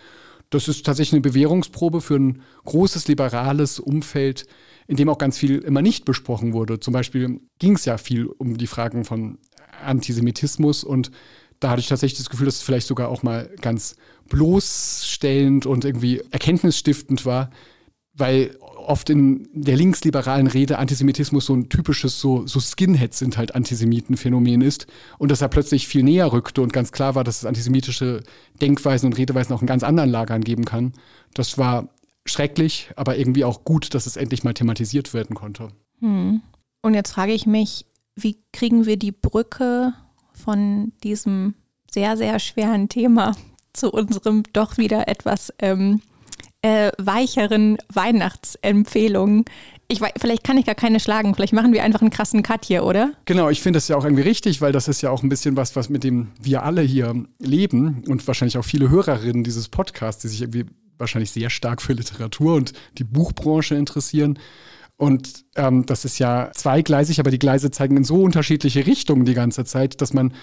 Das 0.49 0.67
ist 0.67 0.85
tatsächlich 0.85 1.13
eine 1.13 1.21
Bewährungsprobe 1.21 2.01
für 2.01 2.15
ein 2.15 2.41
großes 2.65 3.07
liberales 3.07 3.79
Umfeld, 3.79 4.45
in 4.87 4.97
dem 4.97 5.09
auch 5.09 5.17
ganz 5.17 5.37
viel 5.37 5.59
immer 5.59 5.81
nicht 5.81 6.05
besprochen 6.05 6.53
wurde. 6.53 6.79
Zum 6.79 6.93
Beispiel 6.93 7.41
ging 7.59 7.75
es 7.75 7.85
ja 7.85 7.97
viel 7.97 8.25
um 8.25 8.57
die 8.57 8.67
Fragen 8.67 9.05
von 9.05 9.37
Antisemitismus 9.83 10.83
und 10.83 11.11
da 11.59 11.69
hatte 11.69 11.79
ich 11.79 11.87
tatsächlich 11.87 12.17
das 12.17 12.29
Gefühl, 12.29 12.45
dass 12.45 12.55
es 12.55 12.61
vielleicht 12.61 12.87
sogar 12.87 13.07
auch 13.07 13.23
mal 13.23 13.49
ganz 13.61 13.95
bloßstellend 14.29 15.65
und 15.65 15.85
irgendwie 15.85 16.21
erkenntnisstiftend 16.31 17.25
war, 17.25 17.51
weil 18.13 18.57
oft 18.59 19.09
in 19.09 19.47
der 19.53 19.77
linksliberalen 19.77 20.47
Rede 20.47 20.77
Antisemitismus 20.77 21.45
so 21.45 21.55
ein 21.55 21.69
typisches, 21.69 22.19
so, 22.19 22.45
so 22.45 22.59
Skinheads 22.59 23.19
sind 23.19 23.37
halt 23.37 23.55
Antisemitenphänomen 23.55 24.61
ist 24.61 24.87
und 25.17 25.31
dass 25.31 25.41
er 25.41 25.47
plötzlich 25.47 25.87
viel 25.87 26.03
näher 26.03 26.31
rückte 26.33 26.61
und 26.61 26.73
ganz 26.73 26.91
klar 26.91 27.15
war, 27.15 27.23
dass 27.23 27.37
es 27.37 27.45
antisemitische 27.45 28.23
Denkweisen 28.61 29.07
und 29.07 29.17
Redeweisen 29.17 29.53
auch 29.53 29.61
in 29.61 29.67
ganz 29.67 29.83
anderen 29.83 30.09
Lagern 30.09 30.41
geben 30.41 30.65
kann. 30.65 30.93
Das 31.33 31.57
war 31.57 31.89
schrecklich, 32.25 32.91
aber 32.95 33.17
irgendwie 33.17 33.45
auch 33.45 33.63
gut, 33.63 33.93
dass 33.93 34.05
es 34.05 34.15
endlich 34.15 34.43
mal 34.43 34.53
thematisiert 34.53 35.13
werden 35.13 35.35
konnte. 35.35 35.69
Hm. 35.99 36.41
Und 36.81 36.93
jetzt 36.93 37.11
frage 37.11 37.33
ich 37.33 37.45
mich, 37.45 37.85
wie 38.15 38.37
kriegen 38.51 38.85
wir 38.85 38.97
die 38.97 39.11
Brücke 39.11 39.93
von 40.33 40.93
diesem 41.03 41.55
sehr, 41.91 42.17
sehr 42.17 42.39
schweren 42.39 42.89
Thema 42.89 43.35
zu 43.73 43.91
unserem 43.91 44.43
doch 44.53 44.77
wieder 44.77 45.07
etwas 45.07 45.53
ähm, 45.59 46.01
äh, 46.61 46.91
weicheren 46.97 47.77
Weihnachtsempfehlungen. 47.91 49.45
Ich 49.89 49.99
weiß, 49.99 50.13
vielleicht 50.17 50.43
kann 50.43 50.57
ich 50.57 50.65
gar 50.65 50.75
keine 50.75 50.99
schlagen. 50.99 51.35
Vielleicht 51.35 51.53
machen 51.53 51.73
wir 51.73 51.83
einfach 51.83 52.01
einen 52.01 52.09
krassen 52.09 52.41
Cut 52.41 52.65
hier, 52.65 52.83
oder? 52.83 53.11
Genau, 53.25 53.49
ich 53.49 53.61
finde 53.61 53.77
das 53.77 53.87
ja 53.89 53.97
auch 53.97 54.05
irgendwie 54.05 54.23
richtig, 54.23 54.61
weil 54.61 54.71
das 54.71 54.87
ist 54.87 55.01
ja 55.01 55.09
auch 55.09 55.23
ein 55.23 55.29
bisschen 55.29 55.57
was, 55.57 55.75
was 55.75 55.89
mit 55.89 56.03
dem 56.03 56.31
wir 56.41 56.63
alle 56.63 56.81
hier 56.81 57.25
leben 57.39 58.03
und 58.07 58.25
wahrscheinlich 58.27 58.57
auch 58.57 58.63
viele 58.63 58.89
Hörerinnen 58.89 59.43
dieses 59.43 59.67
Podcasts, 59.67 60.21
die 60.21 60.29
sich 60.29 60.41
irgendwie 60.41 60.65
wahrscheinlich 60.97 61.31
sehr 61.31 61.49
stark 61.49 61.81
für 61.81 61.93
Literatur 61.93 62.55
und 62.55 62.73
die 62.97 63.03
Buchbranche 63.03 63.75
interessieren. 63.75 64.39
Und 64.97 65.42
ähm, 65.55 65.85
das 65.85 66.05
ist 66.05 66.19
ja 66.19 66.51
zweigleisig, 66.53 67.19
aber 67.19 67.31
die 67.31 67.39
Gleise 67.39 67.71
zeigen 67.71 67.97
in 67.97 68.03
so 68.03 68.21
unterschiedliche 68.21 68.85
Richtungen 68.85 69.25
die 69.25 69.33
ganze 69.33 69.65
Zeit, 69.65 70.01
dass 70.01 70.13
man 70.13 70.33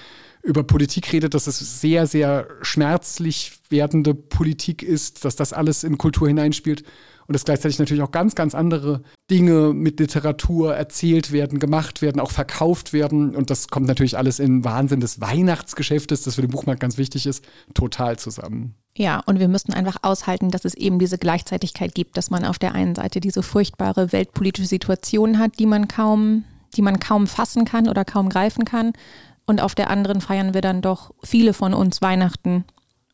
über 0.42 0.64
Politik 0.64 1.12
redet, 1.12 1.34
dass 1.34 1.46
es 1.46 1.80
sehr, 1.80 2.06
sehr 2.06 2.48
schmerzlich 2.62 3.52
werdende 3.68 4.14
Politik 4.14 4.82
ist, 4.82 5.24
dass 5.24 5.36
das 5.36 5.52
alles 5.52 5.84
in 5.84 5.98
Kultur 5.98 6.28
hineinspielt 6.28 6.84
und 7.30 7.34
dass 7.34 7.44
gleichzeitig 7.44 7.78
natürlich 7.78 8.02
auch 8.02 8.10
ganz, 8.10 8.34
ganz 8.34 8.56
andere 8.56 9.02
Dinge 9.30 9.72
mit 9.72 10.00
Literatur 10.00 10.74
erzählt 10.74 11.30
werden, 11.30 11.60
gemacht 11.60 12.02
werden, 12.02 12.20
auch 12.20 12.32
verkauft 12.32 12.92
werden. 12.92 13.36
Und 13.36 13.50
das 13.50 13.68
kommt 13.68 13.86
natürlich 13.86 14.18
alles 14.18 14.40
im 14.40 14.64
Wahnsinn 14.64 14.98
des 14.98 15.20
Weihnachtsgeschäftes, 15.20 16.22
das 16.22 16.34
für 16.34 16.40
den 16.40 16.50
Buchmarkt 16.50 16.80
ganz 16.80 16.98
wichtig 16.98 17.26
ist, 17.26 17.44
total 17.72 18.18
zusammen. 18.18 18.74
Ja, 18.96 19.20
und 19.20 19.38
wir 19.38 19.46
müssten 19.46 19.72
einfach 19.72 19.98
aushalten, 20.02 20.50
dass 20.50 20.64
es 20.64 20.74
eben 20.74 20.98
diese 20.98 21.18
Gleichzeitigkeit 21.18 21.94
gibt, 21.94 22.16
dass 22.16 22.30
man 22.30 22.44
auf 22.44 22.58
der 22.58 22.74
einen 22.74 22.96
Seite 22.96 23.20
diese 23.20 23.44
furchtbare 23.44 24.10
weltpolitische 24.10 24.66
Situation 24.66 24.99
hat, 25.38 25.58
die 25.58 25.66
man 25.66 25.88
kaum, 25.88 26.44
die 26.76 26.82
man 26.82 27.00
kaum 27.00 27.26
fassen 27.26 27.64
kann 27.64 27.88
oder 27.88 28.04
kaum 28.04 28.28
greifen 28.28 28.64
kann. 28.64 28.92
Und 29.46 29.60
auf 29.60 29.74
der 29.74 29.90
anderen 29.90 30.20
feiern 30.20 30.54
wir 30.54 30.60
dann 30.60 30.82
doch 30.82 31.12
viele 31.22 31.52
von 31.52 31.74
uns 31.74 32.02
Weihnachten 32.02 32.64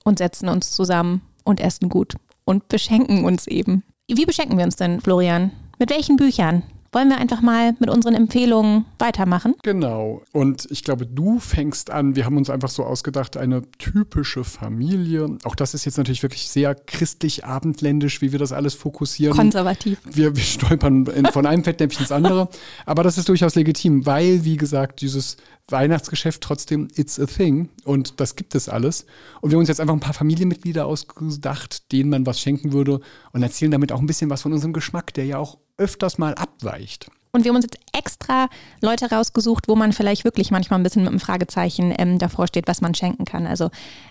und 0.05 0.19
setzen 0.19 0.49
uns 0.49 0.71
zusammen 0.71 1.23
und 1.45 1.61
essen 1.61 1.89
gut 1.89 2.15
und 2.45 2.69
beschenken 2.69 3.25
uns 3.25 3.47
eben. 3.47 3.83
Wie 4.09 4.27
beschenken 4.27 4.59
wir 4.59 4.65
uns 4.65 4.77
denn, 4.77 5.01
Florian? 5.01 5.51
Mit 5.79 5.91
welchen 5.91 6.17
Büchern? 6.17 6.63
Wollen 6.97 7.11
wir 7.11 7.19
einfach 7.19 7.43
mal 7.43 7.77
mit 7.79 7.91
unseren 7.91 8.15
Empfehlungen 8.15 8.87
weitermachen? 8.99 9.55
Genau. 9.63 10.23
Und 10.33 10.67
ich 10.71 10.83
glaube, 10.83 11.05
du 11.05 11.39
fängst 11.39 11.91
an. 11.91 12.17
Wir 12.17 12.25
haben 12.25 12.39
uns 12.39 12.49
einfach 12.49 12.71
so 12.71 12.85
ausgedacht, 12.85 13.37
eine 13.37 13.71
typische 13.73 14.45
Familie. 14.45 15.37
Auch 15.45 15.55
das 15.55 15.75
ist 15.75 15.85
jetzt 15.85 15.99
natürlich 15.99 16.23
wirklich 16.23 16.49
sehr 16.49 16.75
christlich-abendländisch, 16.75 18.23
wie 18.23 18.33
wir 18.33 18.39
das 18.39 18.53
alles 18.53 18.73
fokussieren. 18.73 19.37
Konservativ. 19.37 19.99
Wir, 20.11 20.35
wir 20.35 20.43
stolpern 20.43 21.05
von 21.33 21.45
einem 21.45 21.65
Fettnäpfchen 21.65 22.05
ins 22.05 22.13
andere. 22.13 22.49
Aber 22.87 23.03
das 23.03 23.19
ist 23.19 23.29
durchaus 23.29 23.57
legitim, 23.57 24.07
weil, 24.07 24.47
wie 24.47 24.57
gesagt, 24.57 25.03
dieses 25.03 25.37
Weihnachtsgeschäft 25.69 26.41
trotzdem, 26.41 26.89
it's 26.97 27.21
a 27.21 27.27
thing. 27.27 27.69
Und 27.85 28.21
das 28.21 28.37
gibt 28.37 28.55
es 28.55 28.71
alles. 28.71 29.05
Und 29.43 29.51
wir 29.51 29.57
haben 29.57 29.61
uns 29.61 29.69
jetzt 29.69 29.83
einfach 29.83 29.93
ein 29.93 30.01
paar 30.01 30.15
Familienmitglieder 30.15 30.87
ausgedacht, 30.87 31.93
denen 31.93 32.09
man 32.09 32.25
was 32.25 32.41
schenken 32.41 32.73
würde 32.73 33.01
und 33.33 33.43
erzählen 33.43 33.71
damit 33.71 33.93
auch 33.93 34.01
ein 34.01 34.07
bisschen 34.07 34.31
was 34.31 34.41
von 34.41 34.55
unserem 34.55 34.73
Geschmack, 34.73 35.13
der 35.13 35.27
ja 35.27 35.37
auch 35.37 35.59
öfters 35.79 36.19
mal 36.19 36.35
abweicht. 36.35 37.09
Und 37.37 37.45
wir 37.45 37.51
haben 37.51 37.57
uns 37.57 37.67
jetzt 37.67 37.79
extra 37.93 38.49
Leute 38.81 39.11
rausgesucht, 39.11 39.69
wo 39.69 39.77
man 39.77 39.93
vielleicht 39.93 40.25
wirklich 40.25 40.51
manchmal 40.51 40.81
ein 40.81 40.83
bisschen 40.83 41.03
mit 41.03 41.11
einem 41.11 41.21
Fragezeichen 41.21 41.95
ähm, 41.99 42.19
davor 42.19 42.47
steht, 42.47 42.67
was 42.67 42.81
man 42.81 42.95
schenken 42.95 43.27
kann. 43.27 43.47
Also 43.47 43.69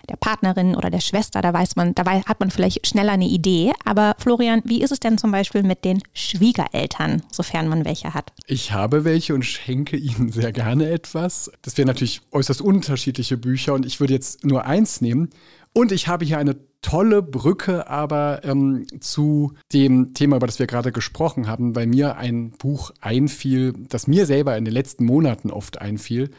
der 0.07 0.15
Partnerin 0.15 0.75
oder 0.75 0.91
der 0.91 0.99
Schwester, 0.99 1.41
da 1.41 1.51
weiß 1.51 1.75
man, 1.75 1.95
da 1.95 2.05
hat 2.05 2.39
man 2.39 2.51
vielleicht 2.51 2.85
schneller 2.85 3.13
eine 3.13 3.25
Idee. 3.25 3.73
Aber 3.83 4.15
Florian, 4.19 4.61
wie 4.63 4.83
ist 4.83 4.91
es 4.91 4.99
denn 4.99 5.17
zum 5.17 5.31
Beispiel 5.31 5.63
mit 5.63 5.85
den 5.85 6.03
Schwiegereltern, 6.13 7.23
sofern 7.31 7.67
man 7.67 7.83
welche 7.83 8.13
hat? 8.13 8.31
Ich 8.45 8.73
habe 8.73 9.05
welche 9.05 9.33
und 9.33 9.41
schenke 9.41 9.97
ihnen 9.97 10.31
sehr 10.31 10.51
gerne 10.51 10.91
etwas. 10.91 11.51
Das 11.63 11.79
wären 11.79 11.87
natürlich 11.87 12.21
äußerst 12.31 12.61
unterschiedliche 12.61 13.37
Bücher 13.37 13.73
und 13.73 13.87
ich 13.87 13.99
würde 13.99 14.13
jetzt 14.13 14.45
nur 14.45 14.65
eins 14.67 15.01
nehmen. 15.01 15.31
Und 15.73 15.91
ich 15.91 16.07
habe 16.07 16.25
hier 16.25 16.37
eine 16.37 16.55
tolle 16.85 17.23
Brücke 17.23 17.89
aber 17.89 18.41
ähm, 18.43 18.85
zu 18.99 19.53
dem 19.73 20.13
Thema, 20.13 20.35
über 20.35 20.45
das 20.45 20.59
wir 20.59 20.67
gerade 20.67 20.91
gesprochen 20.91 21.47
haben, 21.47 21.75
weil 21.75 21.87
mir 21.87 22.17
ein 22.17 22.51
Buch 22.51 22.91
einfiel, 23.01 23.73
das 23.89 24.05
mir 24.05 24.27
selber 24.27 24.55
in 24.55 24.65
den 24.65 24.73
letzten 24.73 25.03
Monaten 25.03 25.49
oft 25.49 25.81
einfiel. 25.81 26.29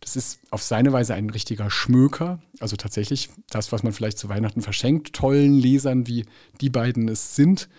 Das 0.00 0.14
ist 0.14 0.40
auf 0.50 0.62
seine 0.62 0.92
Weise 0.92 1.14
ein 1.14 1.30
richtiger 1.30 1.70
Schmöker, 1.70 2.38
also 2.60 2.76
tatsächlich 2.76 3.30
das, 3.48 3.72
was 3.72 3.82
man 3.82 3.94
vielleicht 3.94 4.18
zu 4.18 4.28
Weihnachten 4.28 4.60
verschenkt, 4.60 5.14
tollen 5.14 5.54
Lesern, 5.54 6.06
wie 6.06 6.26
die 6.60 6.68
beiden 6.68 7.08
es 7.08 7.34
sind. 7.34 7.70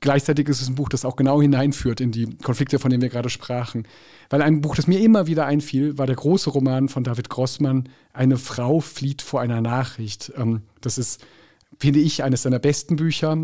Gleichzeitig 0.00 0.48
ist 0.48 0.62
es 0.62 0.68
ein 0.68 0.76
Buch, 0.76 0.88
das 0.88 1.04
auch 1.04 1.16
genau 1.16 1.42
hineinführt 1.42 2.00
in 2.00 2.12
die 2.12 2.26
Konflikte, 2.44 2.78
von 2.78 2.92
denen 2.92 3.02
wir 3.02 3.08
gerade 3.08 3.30
sprachen. 3.30 3.88
Weil 4.30 4.42
ein 4.42 4.60
Buch, 4.60 4.76
das 4.76 4.86
mir 4.86 5.00
immer 5.00 5.26
wieder 5.26 5.46
einfiel, 5.46 5.98
war 5.98 6.06
der 6.06 6.14
große 6.14 6.50
Roman 6.50 6.88
von 6.88 7.02
David 7.02 7.28
Grossmann, 7.28 7.88
Eine 8.12 8.36
Frau 8.36 8.78
flieht 8.78 9.20
vor 9.20 9.40
einer 9.40 9.60
Nachricht. 9.60 10.32
Ähm, 10.36 10.62
das 10.80 10.96
ist 10.96 11.24
finde 11.78 12.00
ich, 12.00 12.22
eines 12.22 12.42
seiner 12.42 12.58
besten 12.58 12.96
Bücher. 12.96 13.36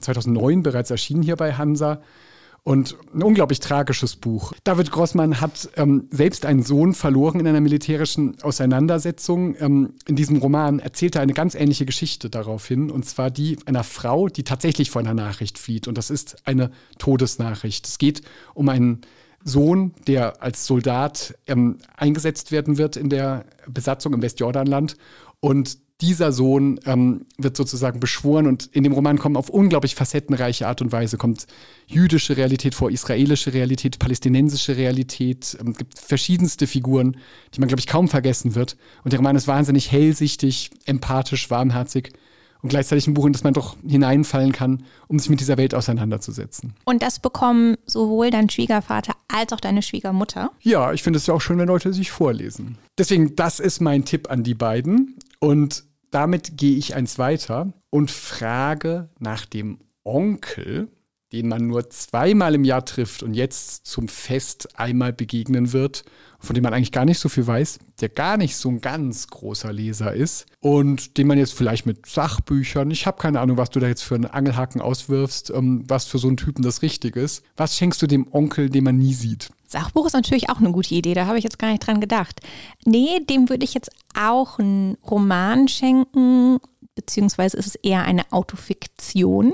2009 0.00 0.62
bereits 0.62 0.90
erschienen 0.90 1.22
hier 1.22 1.36
bei 1.36 1.54
Hansa. 1.54 2.00
Und 2.62 2.96
ein 3.14 3.22
unglaublich 3.22 3.60
tragisches 3.60 4.16
Buch. 4.16 4.52
David 4.64 4.90
Grossmann 4.90 5.40
hat 5.40 5.70
ähm, 5.76 6.08
selbst 6.10 6.44
einen 6.44 6.62
Sohn 6.62 6.92
verloren 6.92 7.40
in 7.40 7.46
einer 7.46 7.62
militärischen 7.62 8.40
Auseinandersetzung. 8.42 9.56
Ähm, 9.58 9.94
in 10.06 10.14
diesem 10.14 10.36
Roman 10.36 10.78
erzählt 10.78 11.14
er 11.16 11.22
eine 11.22 11.32
ganz 11.32 11.54
ähnliche 11.54 11.86
Geschichte 11.86 12.28
daraufhin, 12.28 12.90
und 12.90 13.06
zwar 13.06 13.30
die 13.30 13.56
einer 13.64 13.82
Frau, 13.82 14.28
die 14.28 14.44
tatsächlich 14.44 14.90
vor 14.90 15.00
einer 15.00 15.14
Nachricht 15.14 15.58
flieht. 15.58 15.88
Und 15.88 15.96
das 15.96 16.10
ist 16.10 16.36
eine 16.46 16.70
Todesnachricht. 16.98 17.86
Es 17.86 17.96
geht 17.96 18.22
um 18.52 18.68
einen 18.68 19.00
Sohn, 19.42 19.94
der 20.06 20.42
als 20.42 20.66
Soldat 20.66 21.34
ähm, 21.46 21.78
eingesetzt 21.96 22.52
werden 22.52 22.76
wird 22.76 22.96
in 22.96 23.08
der 23.08 23.46
Besatzung 23.68 24.12
im 24.12 24.20
Westjordanland. 24.20 24.96
Und 25.40 25.78
dieser 26.00 26.32
Sohn 26.32 26.80
ähm, 26.86 27.26
wird 27.38 27.56
sozusagen 27.56 28.00
beschworen 28.00 28.46
und 28.46 28.66
in 28.72 28.84
dem 28.84 28.92
Roman 28.92 29.18
kommen 29.18 29.36
auf 29.36 29.50
unglaublich 29.50 29.94
facettenreiche 29.94 30.66
Art 30.66 30.82
und 30.82 30.92
Weise 30.92 31.16
kommt 31.16 31.46
jüdische 31.86 32.36
Realität 32.36 32.74
vor, 32.74 32.90
israelische 32.90 33.52
Realität, 33.52 33.98
palästinensische 33.98 34.76
Realität, 34.76 35.56
ähm, 35.60 35.74
gibt 35.74 35.98
verschiedenste 35.98 36.66
Figuren, 36.66 37.16
die 37.54 37.60
man 37.60 37.68
glaube 37.68 37.80
ich 37.80 37.86
kaum 37.86 38.08
vergessen 38.08 38.54
wird 38.54 38.76
und 39.04 39.12
der 39.12 39.18
Roman 39.18 39.36
ist 39.36 39.48
wahnsinnig 39.48 39.92
hellsichtig, 39.92 40.70
empathisch, 40.84 41.50
warmherzig 41.50 42.12
und 42.62 42.68
gleichzeitig 42.68 43.06
ein 43.06 43.14
Buch, 43.14 43.26
in 43.26 43.32
das 43.32 43.44
man 43.44 43.54
doch 43.54 43.76
hineinfallen 43.86 44.52
kann, 44.52 44.84
um 45.08 45.18
sich 45.18 45.30
mit 45.30 45.40
dieser 45.40 45.56
Welt 45.56 45.74
auseinanderzusetzen. 45.74 46.74
Und 46.84 47.02
das 47.02 47.18
bekommen 47.18 47.76
sowohl 47.86 48.30
dein 48.30 48.50
Schwiegervater 48.50 49.14
als 49.28 49.52
auch 49.52 49.60
deine 49.60 49.82
Schwiegermutter? 49.82 50.50
Ja, 50.60 50.92
ich 50.92 51.02
finde 51.02 51.18
es 51.18 51.26
ja 51.26 51.34
auch 51.34 51.40
schön, 51.40 51.58
wenn 51.58 51.68
Leute 51.68 51.92
sich 51.92 52.10
vorlesen. 52.10 52.78
Deswegen, 52.98 53.34
das 53.36 53.60
ist 53.60 53.80
mein 53.80 54.04
Tipp 54.04 54.30
an 54.30 54.42
die 54.42 54.54
beiden. 54.54 55.16
Und 55.38 55.84
damit 56.10 56.56
gehe 56.56 56.76
ich 56.76 56.94
eins 56.94 57.18
weiter 57.18 57.72
und 57.90 58.10
frage 58.10 59.08
nach 59.18 59.46
dem 59.46 59.78
Onkel, 60.04 60.88
den 61.32 61.48
man 61.48 61.68
nur 61.68 61.88
zweimal 61.90 62.54
im 62.54 62.64
Jahr 62.64 62.84
trifft 62.84 63.22
und 63.22 63.34
jetzt 63.34 63.86
zum 63.86 64.08
Fest 64.08 64.78
einmal 64.78 65.12
begegnen 65.12 65.72
wird, 65.72 66.04
von 66.40 66.54
dem 66.54 66.64
man 66.64 66.74
eigentlich 66.74 66.90
gar 66.90 67.04
nicht 67.04 67.20
so 67.20 67.28
viel 67.28 67.46
weiß, 67.46 67.78
der 68.00 68.08
gar 68.08 68.36
nicht 68.36 68.56
so 68.56 68.68
ein 68.68 68.80
ganz 68.80 69.28
großer 69.28 69.72
Leser 69.72 70.12
ist 70.12 70.46
und 70.58 71.18
den 71.18 71.28
man 71.28 71.38
jetzt 71.38 71.54
vielleicht 71.54 71.86
mit 71.86 72.06
Sachbüchern, 72.06 72.90
ich 72.90 73.06
habe 73.06 73.20
keine 73.20 73.40
Ahnung, 73.40 73.58
was 73.58 73.70
du 73.70 73.78
da 73.78 73.86
jetzt 73.86 74.02
für 74.02 74.16
einen 74.16 74.26
Angelhaken 74.26 74.80
auswirfst, 74.80 75.50
ähm, 75.50 75.84
was 75.86 76.06
für 76.06 76.18
so 76.18 76.26
einen 76.26 76.36
Typen 76.36 76.62
das 76.62 76.82
richtig 76.82 77.14
ist. 77.16 77.44
Was 77.56 77.76
schenkst 77.76 78.02
du 78.02 78.06
dem 78.06 78.26
Onkel, 78.32 78.68
den 78.70 78.84
man 78.84 78.98
nie 78.98 79.14
sieht? 79.14 79.50
Sachbuch 79.70 80.06
ist 80.06 80.14
natürlich 80.14 80.50
auch 80.50 80.58
eine 80.58 80.72
gute 80.72 80.94
Idee, 80.94 81.14
da 81.14 81.26
habe 81.26 81.38
ich 81.38 81.44
jetzt 81.44 81.58
gar 81.58 81.70
nicht 81.70 81.86
dran 81.86 82.00
gedacht. 82.00 82.40
Nee, 82.84 83.20
dem 83.20 83.48
würde 83.48 83.64
ich 83.64 83.74
jetzt 83.74 83.90
auch 84.18 84.58
einen 84.58 84.96
Roman 85.08 85.68
schenken, 85.68 86.58
beziehungsweise 86.94 87.56
ist 87.56 87.66
es 87.66 87.74
eher 87.76 88.02
eine 88.02 88.30
Autofiktion. 88.30 89.52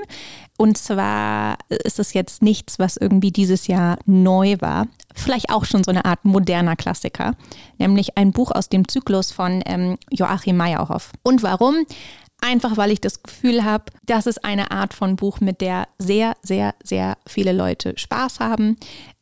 Und 0.58 0.78
zwar 0.78 1.58
ist 1.68 1.98
es 1.98 2.14
jetzt 2.14 2.42
nichts, 2.42 2.78
was 2.78 2.96
irgendwie 2.96 3.30
dieses 3.30 3.66
Jahr 3.66 3.98
neu 4.06 4.56
war. 4.60 4.88
Vielleicht 5.14 5.50
auch 5.50 5.64
schon 5.64 5.84
so 5.84 5.90
eine 5.90 6.04
Art 6.04 6.24
moderner 6.24 6.76
Klassiker, 6.76 7.34
nämlich 7.78 8.16
ein 8.16 8.32
Buch 8.32 8.50
aus 8.50 8.68
dem 8.68 8.88
Zyklus 8.88 9.32
von 9.32 9.62
ähm, 9.66 9.98
Joachim 10.10 10.56
Meyerhoff. 10.56 11.12
Und 11.22 11.42
warum? 11.42 11.86
Einfach 12.40 12.76
weil 12.76 12.90
ich 12.90 13.00
das 13.00 13.22
Gefühl 13.22 13.64
habe, 13.64 13.84
das 14.04 14.26
ist 14.26 14.44
eine 14.44 14.70
Art 14.70 14.92
von 14.92 15.16
Buch, 15.16 15.40
mit 15.40 15.60
der 15.60 15.88
sehr, 15.98 16.34
sehr, 16.42 16.74
sehr 16.82 17.16
viele 17.26 17.52
Leute 17.52 17.94
Spaß 17.96 18.40
haben, 18.40 18.76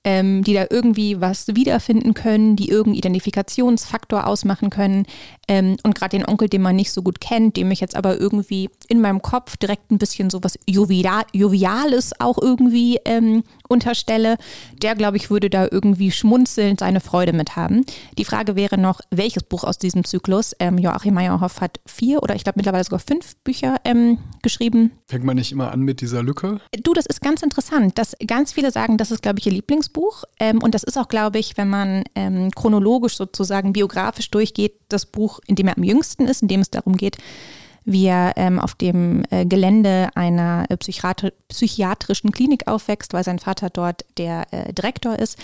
ähm, 0.05 0.45
die 0.45 0.55
da 0.55 0.67
irgendwie 0.71 1.21
was 1.21 1.49
wiederfinden 1.49 2.15
können, 2.15 2.57
die 2.57 2.69
irgendeinen 2.69 2.99
Identifikationsfaktor 2.99 4.27
ausmachen 4.27 4.71
können. 4.71 5.07
Ähm, 5.49 5.77
und 5.83 5.95
gerade 5.95 6.17
den 6.17 6.27
Onkel, 6.27 6.49
den 6.49 6.63
man 6.63 6.77
nicht 6.77 6.93
so 6.93 7.03
gut 7.03 7.21
kennt, 7.21 7.57
dem 7.57 7.71
ich 7.71 7.81
jetzt 7.81 7.97
aber 7.97 8.19
irgendwie 8.19 8.71
in 8.89 9.01
meinem 9.01 9.23
Kopf 9.23 9.57
direkt 9.57 9.91
ein 9.91 9.99
bisschen 9.99 10.31
so 10.31 10.43
was 10.43 10.59
Jovial 10.67 11.25
Joviales 11.33 12.13
auch 12.21 12.39
irgendwie 12.41 12.99
ähm, 13.05 13.43
unterstelle, 13.69 14.37
der, 14.83 14.95
glaube 14.95 15.17
ich, 15.17 15.31
würde 15.31 15.51
da 15.51 15.67
irgendwie 15.71 16.11
schmunzelnd 16.11 16.81
seine 16.81 17.01
Freude 17.01 17.33
mit 17.33 17.57
haben. 17.57 17.85
Die 18.19 18.25
Frage 18.25 18.57
wäre 18.57 18.79
noch, 18.79 19.01
welches 19.11 19.43
Buch 19.43 19.65
aus 19.65 19.79
diesem 19.79 20.05
Zyklus? 20.05 20.55
Ähm, 20.59 20.79
Joachim 20.79 21.15
Meyerhoff 21.15 21.61
hat 21.61 21.81
vier 21.87 22.23
oder 22.23 22.35
ich 22.35 22.45
glaube 22.45 22.59
mittlerweile 22.59 22.85
sogar 22.85 23.01
fünf 23.01 23.37
Bücher 23.37 23.77
ähm, 23.85 24.19
geschrieben. 24.43 24.93
Fängt 25.07 25.25
man 25.25 25.37
nicht 25.37 25.53
immer 25.53 25.73
an 25.73 25.81
mit 25.81 26.01
dieser 26.01 26.23
Lücke? 26.23 26.61
Du, 26.83 26.93
das 26.93 27.07
ist 27.07 27.21
ganz 27.21 27.43
interessant, 27.43 27.99
dass 27.99 28.15
ganz 28.27 28.53
viele 28.53 28.71
sagen, 28.71 28.99
das 28.99 29.11
ist, 29.11 29.23
glaube 29.23 29.39
ich, 29.39 29.47
ihr 29.47 29.53
Lieblingsbuch. 29.53 29.94
Ähm, 30.39 30.63
und 30.63 30.75
das 30.75 30.83
ist 30.83 30.99
auch, 30.99 31.09
glaube 31.09 31.39
ich, 31.39 31.57
wenn 31.57 31.69
man 31.69 32.05
ähm, 32.15 32.51
chronologisch 32.51 33.17
sozusagen 33.17 33.73
biografisch 33.73 34.31
durchgeht, 34.31 34.75
das 34.89 35.07
Buch, 35.07 35.41
in 35.47 35.57
dem 35.57 35.69
er 35.69 35.77
am 35.77 35.85
jüngsten 35.85 36.27
ist, 36.27 36.43
in 36.43 36.49
dem 36.49 36.61
es 36.61 36.71
darum 36.71 36.97
geht, 36.97 37.19
wie 37.85 38.07
er 38.07 38.33
ähm, 38.37 38.59
auf 38.59 38.75
dem 38.75 39.25
äh, 39.31 39.45
Gelände 39.45 40.09
einer 40.15 40.67
äh, 40.69 40.77
Psychiatri 40.77 41.33
psychiatrischen 41.49 42.33
Klinik 42.33 42.67
aufwächst, 42.67 43.13
weil 43.13 43.25
sein 43.25 43.39
Vater 43.39 43.71
dort 43.71 44.05
der 44.17 44.53
äh, 44.53 44.73
Direktor 44.73 45.19
ist. 45.19 45.39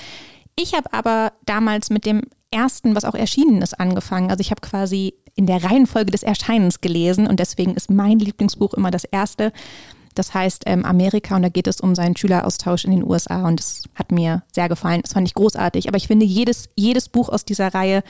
Ich 0.58 0.74
habe 0.74 0.92
aber 0.92 1.32
damals 1.46 1.90
mit 1.90 2.04
dem 2.04 2.22
ersten, 2.50 2.96
was 2.96 3.04
auch 3.04 3.14
erschienen 3.14 3.62
ist, 3.62 3.78
angefangen. 3.78 4.30
Also 4.30 4.40
ich 4.40 4.50
habe 4.50 4.60
quasi 4.60 5.14
in 5.34 5.46
der 5.46 5.62
Reihenfolge 5.62 6.10
des 6.10 6.22
Erscheinens 6.22 6.80
gelesen 6.80 7.26
und 7.26 7.40
deswegen 7.40 7.74
ist 7.74 7.90
mein 7.90 8.18
Lieblingsbuch 8.18 8.74
immer 8.74 8.90
das 8.90 9.04
erste. 9.04 9.52
Das 10.14 10.34
heißt 10.34 10.64
ähm, 10.66 10.84
Amerika 10.84 11.36
und 11.36 11.42
da 11.42 11.48
geht 11.48 11.66
es 11.66 11.80
um 11.80 11.94
seinen 11.94 12.16
Schüleraustausch 12.16 12.84
in 12.84 12.90
den 12.90 13.04
USA 13.04 13.46
und 13.46 13.60
das 13.60 13.84
hat 13.94 14.12
mir 14.12 14.42
sehr 14.52 14.68
gefallen. 14.68 15.02
Das 15.02 15.12
fand 15.12 15.26
ich 15.26 15.34
großartig. 15.34 15.88
Aber 15.88 15.96
ich 15.96 16.08
finde, 16.08 16.26
jedes, 16.26 16.68
jedes 16.74 17.08
Buch 17.08 17.28
aus 17.28 17.44
dieser 17.44 17.72
Reihe 17.72 18.02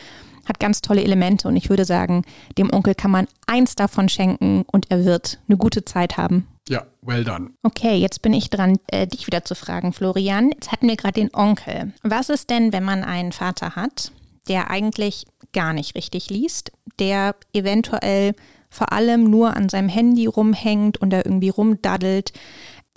hat 0.47 0.59
ganz 0.59 0.81
tolle 0.81 1.05
Elemente 1.05 1.49
und 1.49 1.57
ich 1.57 1.71
würde 1.71 1.85
sagen, 1.85 2.25
dem 2.59 2.73
Onkel 2.73 2.95
kann 2.95 3.11
man 3.11 3.29
eins 3.47 3.77
davon 3.77 4.09
schenken 4.09 4.65
und 4.73 4.91
er 4.91 5.05
wird 5.05 5.39
eine 5.49 5.57
gute 5.57 5.85
Zeit 5.85 6.17
haben. 6.17 6.47
Ja, 6.69 6.87
well 7.03 7.25
done. 7.25 7.51
Okay, 7.63 7.97
jetzt 7.97 8.23
bin 8.23 8.33
ich 8.33 8.49
dran, 8.49 8.79
äh, 8.89 9.07
dich 9.07 9.27
wieder 9.27 9.45
zu 9.45 9.55
fragen, 9.55 9.93
Florian. 9.93 10.51
Jetzt 10.51 10.73
hatten 10.73 10.89
wir 10.89 10.97
gerade 10.97 11.21
den 11.21 11.35
Onkel. 11.35 11.93
Was 12.03 12.29
ist 12.29 12.51
denn, 12.51 12.73
wenn 12.73 12.85
man 12.85 13.05
einen 13.05 13.33
Vater 13.33 13.77
hat, 13.77 14.13
der 14.49 14.71
eigentlich 14.71 15.27
gar 15.53 15.73
nicht 15.73 15.95
richtig 15.95 16.31
liest, 16.31 16.73
der 16.99 17.35
eventuell 17.53 18.35
vor 18.71 18.93
allem 18.93 19.25
nur 19.25 19.57
an 19.57 19.69
seinem 19.69 19.89
Handy 19.89 20.27
rumhängt 20.27 20.99
und 20.99 21.11
da 21.11 21.19
irgendwie 21.19 21.49
rumdaddelt, 21.49 22.33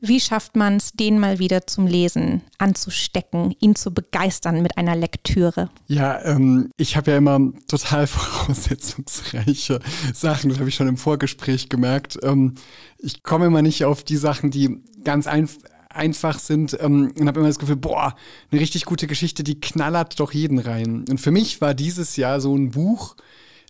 wie 0.06 0.20
schafft 0.20 0.58
man 0.58 0.76
es, 0.76 0.92
den 0.92 1.18
mal 1.18 1.40
wieder 1.40 1.66
zum 1.66 1.88
Lesen 1.88 2.42
anzustecken, 2.58 3.56
ihn 3.62 3.74
zu 3.74 3.94
begeistern 3.94 4.62
mit 4.62 4.78
einer 4.78 4.98
Lektüre? 4.98 5.70
Ja, 5.88 6.22
ähm, 6.26 6.70
ich 6.76 6.98
habe 6.98 7.12
ja 7.12 7.18
immer 7.18 7.40
total 7.70 8.06
voraussetzungsreiche 8.08 9.80
Sachen, 10.14 10.50
das 10.50 10.60
habe 10.60 10.68
ich 10.68 10.76
schon 10.76 10.90
im 10.90 10.98
Vorgespräch 10.98 11.70
gemerkt. 11.70 12.20
Ähm, 12.22 12.56
ich 12.98 13.24
komme 13.24 13.46
immer 13.46 13.62
nicht 13.62 13.86
auf 13.86 14.04
die 14.04 14.18
Sachen, 14.18 14.52
die 14.52 14.82
ganz 15.06 15.26
einfach 15.26 15.60
einfach 15.90 16.40
sind 16.40 16.76
ähm, 16.82 17.14
und 17.18 17.28
habe 17.28 17.40
immer 17.40 17.50
das 17.50 17.60
Gefühl, 17.60 17.76
boah, 17.76 18.16
eine 18.52 18.60
richtig 18.60 18.86
gute 18.86 19.06
Geschichte, 19.06 19.44
die 19.44 19.62
knallert 19.62 20.20
doch 20.20 20.34
jeden 20.34 20.58
rein. 20.58 21.06
Und 21.08 21.22
für 21.22 21.30
mich 21.30 21.62
war 21.62 21.76
dieses 21.76 22.16
Jahr 22.16 22.42
so 22.42 22.56
ein 22.56 22.72
Buch, 22.72 23.16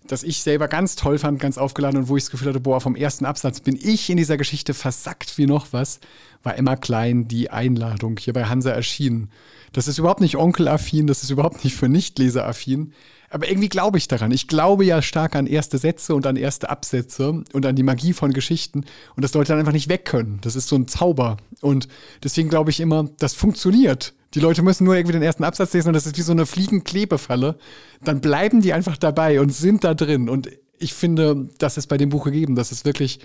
das 0.08 0.24
ich 0.24 0.42
selber 0.42 0.68
ganz 0.68 0.96
toll 0.96 1.18
fand, 1.18 1.40
ganz 1.40 1.58
aufgeladen 1.58 2.02
und 2.02 2.08
wo 2.10 2.18
ich 2.18 2.24
das 2.24 2.32
Gefühl 2.32 2.50
hatte, 2.50 2.60
boah, 2.60 2.82
vom 2.82 2.96
ersten 2.96 3.26
Absatz 3.26 3.60
bin 3.60 3.78
ich 3.82 4.10
in 4.10 4.18
dieser 4.18 4.38
Geschichte 4.38 4.74
versackt 4.74 5.38
wie 5.38 5.46
noch 5.46 5.68
was, 5.72 6.00
war 6.44 6.58
Emma 6.58 6.76
Klein 6.76 7.28
die 7.28 7.50
Einladung 7.50 8.18
hier 8.18 8.34
bei 8.34 8.46
Hansa 8.46 8.72
erschienen. 8.72 9.30
Das 9.72 9.88
ist 9.88 9.98
überhaupt 9.98 10.22
nicht 10.22 10.38
onkelaffin, 10.38 11.08
das 11.08 11.24
ist 11.24 11.30
überhaupt 11.30 11.64
nicht 11.64 11.76
für 11.76 11.90
Nichtleser-affin. 11.90 12.94
Aber 13.30 13.50
irgendwie 13.50 13.70
glaube 13.70 13.98
ich 13.98 14.08
daran. 14.08 14.30
Ich 14.30 14.48
glaube 14.48 14.86
ja 14.86 15.02
stark 15.02 15.36
an 15.36 15.48
erste 15.48 15.80
Sätze 15.80 16.14
und 16.14 16.28
an 16.28 16.36
erste 16.36 16.70
Absätze 16.70 17.44
und 17.52 17.66
an 17.66 17.76
die 17.76 17.82
Magie 17.82 18.14
von 18.14 18.32
Geschichten 18.32 18.86
und 19.16 19.24
dass 19.24 19.34
Leute 19.34 19.54
dann 19.54 19.60
einfach 19.60 19.72
nicht 19.72 19.90
weg 19.90 20.06
können. 20.06 20.38
Das 20.42 20.56
ist 20.56 20.68
so 20.68 20.76
ein 20.76 20.88
Zauber. 20.88 21.38
Und 21.60 21.88
deswegen 22.24 22.50
glaube 22.50 22.70
ich 22.70 22.80
immer, 22.80 23.10
das 23.18 23.34
funktioniert. 23.34 24.14
Die 24.34 24.40
Leute 24.40 24.62
müssen 24.62 24.86
nur 24.86 24.96
irgendwie 24.96 25.14
den 25.14 25.22
ersten 25.22 25.44
Absatz 25.44 25.74
lesen 25.74 25.90
und 25.90 25.94
das 25.94 26.06
ist 26.06 26.18
wie 26.18 26.22
so 26.22 26.32
eine 26.32 26.46
Fliegenklebefalle. 26.46 27.58
Dann 28.04 28.22
bleiben 28.22 28.62
die 28.62 28.74
einfach 28.74 28.98
dabei 28.98 29.40
und 29.40 29.54
sind 29.54 29.84
da 29.84 29.94
drin. 29.94 30.30
Und 30.30 30.50
ich 30.80 30.94
finde, 30.94 31.50
das 31.60 31.78
ist 31.78 31.88
bei 31.88 31.98
dem 31.98 32.10
Buch 32.10 32.26
gegeben. 32.26 32.56
Das 32.56 32.72
ist 32.72 32.86
wirklich 32.86 33.20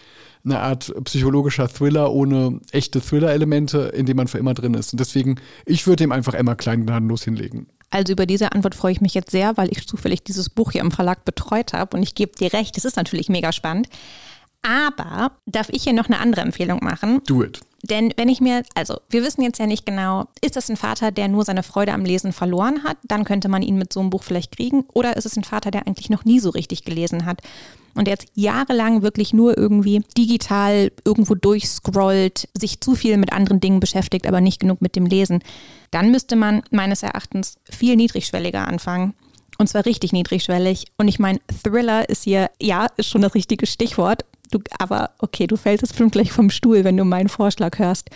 eine 0.45 0.61
Art 0.61 0.93
psychologischer 1.05 1.69
Thriller 1.69 2.13
ohne 2.13 2.61
echte 2.73 3.01
Thriller-Elemente, 3.01 3.93
in 3.95 4.07
dem 4.07 4.17
man 4.17 4.29
für 4.29 4.39
immer 4.39 4.55
drin 4.55 4.75
ist. 4.75 4.93
Und 4.93 5.01
deswegen, 5.01 5.37
ich 5.67 5.87
würde 5.87 6.05
ihm 6.05 6.13
einfach 6.13 6.35
Emma 6.35 6.55
Klein 6.55 6.85
gnadenlos 6.85 7.25
hinlegen. 7.25 7.67
Also 7.91 8.13
über 8.13 8.27
diese 8.27 8.53
Antwort 8.53 8.75
freue 8.75 8.93
ich 8.93 9.01
mich 9.01 9.15
jetzt 9.15 9.31
sehr, 9.31 9.57
weil 9.57 9.71
ich 9.73 9.87
zufällig 9.87 10.23
dieses 10.23 10.51
Buch 10.51 10.73
hier 10.73 10.83
im 10.83 10.91
Verlag 10.91 11.25
betreut 11.25 11.73
habe 11.73 11.97
und 11.97 12.03
ich 12.03 12.15
gebe 12.15 12.37
dir 12.37 12.53
recht, 12.53 12.77
es 12.77 12.85
ist 12.85 12.97
natürlich 12.97 13.31
mega 13.31 13.51
spannend. 13.51 13.89
Aber 14.63 15.33
darf 15.47 15.71
ich 15.71 15.85
hier 15.85 15.95
noch 15.95 16.07
eine 16.07 16.19
andere 16.19 16.43
Empfehlung 16.43 16.81
machen? 16.83 17.23
Do 17.27 17.43
it. 17.43 17.61
Denn 17.83 18.13
wenn 18.17 18.29
ich 18.29 18.41
mir, 18.41 18.65
also 18.75 18.99
wir 19.09 19.23
wissen 19.23 19.43
jetzt 19.43 19.59
ja 19.59 19.67
nicht 19.67 19.87
genau, 19.87 20.25
ist 20.41 20.57
das 20.57 20.69
ein 20.69 20.77
Vater, 20.77 21.13
der 21.13 21.29
nur 21.29 21.45
seine 21.45 21.63
Freude 21.63 21.93
am 21.93 22.05
Lesen 22.05 22.33
verloren 22.33 22.83
hat? 22.83 22.97
Dann 23.05 23.25
könnte 23.25 23.49
man 23.49 23.63
ihn 23.63 23.79
mit 23.79 23.93
so 23.93 24.01
einem 24.01 24.11
Buch 24.11 24.25
vielleicht 24.25 24.57
kriegen. 24.57 24.85
Oder 24.95 25.17
ist 25.17 25.27
es 25.27 25.37
ein 25.37 25.45
Vater, 25.45 25.71
der 25.71 25.87
eigentlich 25.87 26.11
noch 26.11 26.25
nie 26.25 26.41
so 26.41 26.51
richtig 26.51 26.85
gelesen 26.85 27.25
hat 27.25 27.41
und 27.95 28.09
jetzt 28.09 28.27
jahrelang 28.35 29.03
wirklich 29.03 29.33
nur 29.33 29.57
irgendwie 29.57 30.03
digital 30.17 30.91
irgendwo 31.05 31.35
durchscrollt, 31.35 32.49
sich 32.57 32.81
zu 32.81 32.95
viel 32.95 33.17
mit 33.17 33.33
anderen 33.33 33.61
Dingen 33.61 33.81
beschäftigt, 33.81 34.27
aber 34.27 34.41
nicht 34.41 34.61
genug 34.61 34.83
mit 34.83 34.97
dem 34.97 35.07
Lesen? 35.07 35.43
Dann 35.93 36.11
müsste 36.11 36.35
man 36.35 36.63
meines 36.71 37.03
Erachtens 37.03 37.59
viel 37.71 37.97
niedrigschwelliger 37.97 38.67
anfangen. 38.67 39.15
Und 39.59 39.69
zwar 39.69 39.85
richtig 39.87 40.13
niedrigschwellig. 40.13 40.87
Und 40.97 41.09
ich 41.09 41.19
meine, 41.19 41.41
Thriller 41.63 42.09
ist 42.09 42.25
hier, 42.25 42.51
ja, 42.63 42.87
ist 42.97 43.09
schon 43.11 43.23
das 43.23 43.35
richtige 43.35 43.67
Stichwort. 43.67 44.25
Du, 44.51 44.61
aber 44.79 45.11
okay, 45.19 45.47
du 45.47 45.57
fällst 45.57 45.83
jetzt 45.83 45.91
bestimmt 45.91 46.13
gleich 46.13 46.33
vom 46.33 46.49
Stuhl, 46.49 46.85
wenn 46.85 46.97
du 46.97 47.05
meinen 47.05 47.29
Vorschlag 47.29 47.79
hörst. 47.79 48.09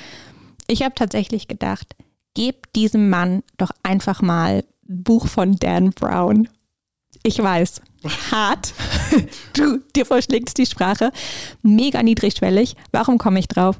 Ich 0.68 0.82
habe 0.82 0.94
tatsächlich 0.94 1.48
gedacht, 1.48 1.96
gib 2.34 2.72
diesem 2.72 3.10
Mann 3.10 3.42
doch 3.58 3.72
einfach 3.82 4.22
mal 4.22 4.64
ein 4.88 5.02
Buch 5.02 5.26
von 5.26 5.56
Dan 5.56 5.90
Brown. 5.90 6.48
Ich 7.22 7.42
weiß, 7.42 7.82
hart. 8.30 8.72
Du, 9.54 9.80
dir 9.94 10.06
verschlägst 10.06 10.58
die 10.58 10.66
Sprache. 10.66 11.12
Mega 11.62 12.02
niedrigschwellig. 12.02 12.76
Warum 12.90 13.18
komme 13.18 13.38
ich 13.38 13.48
drauf? 13.48 13.78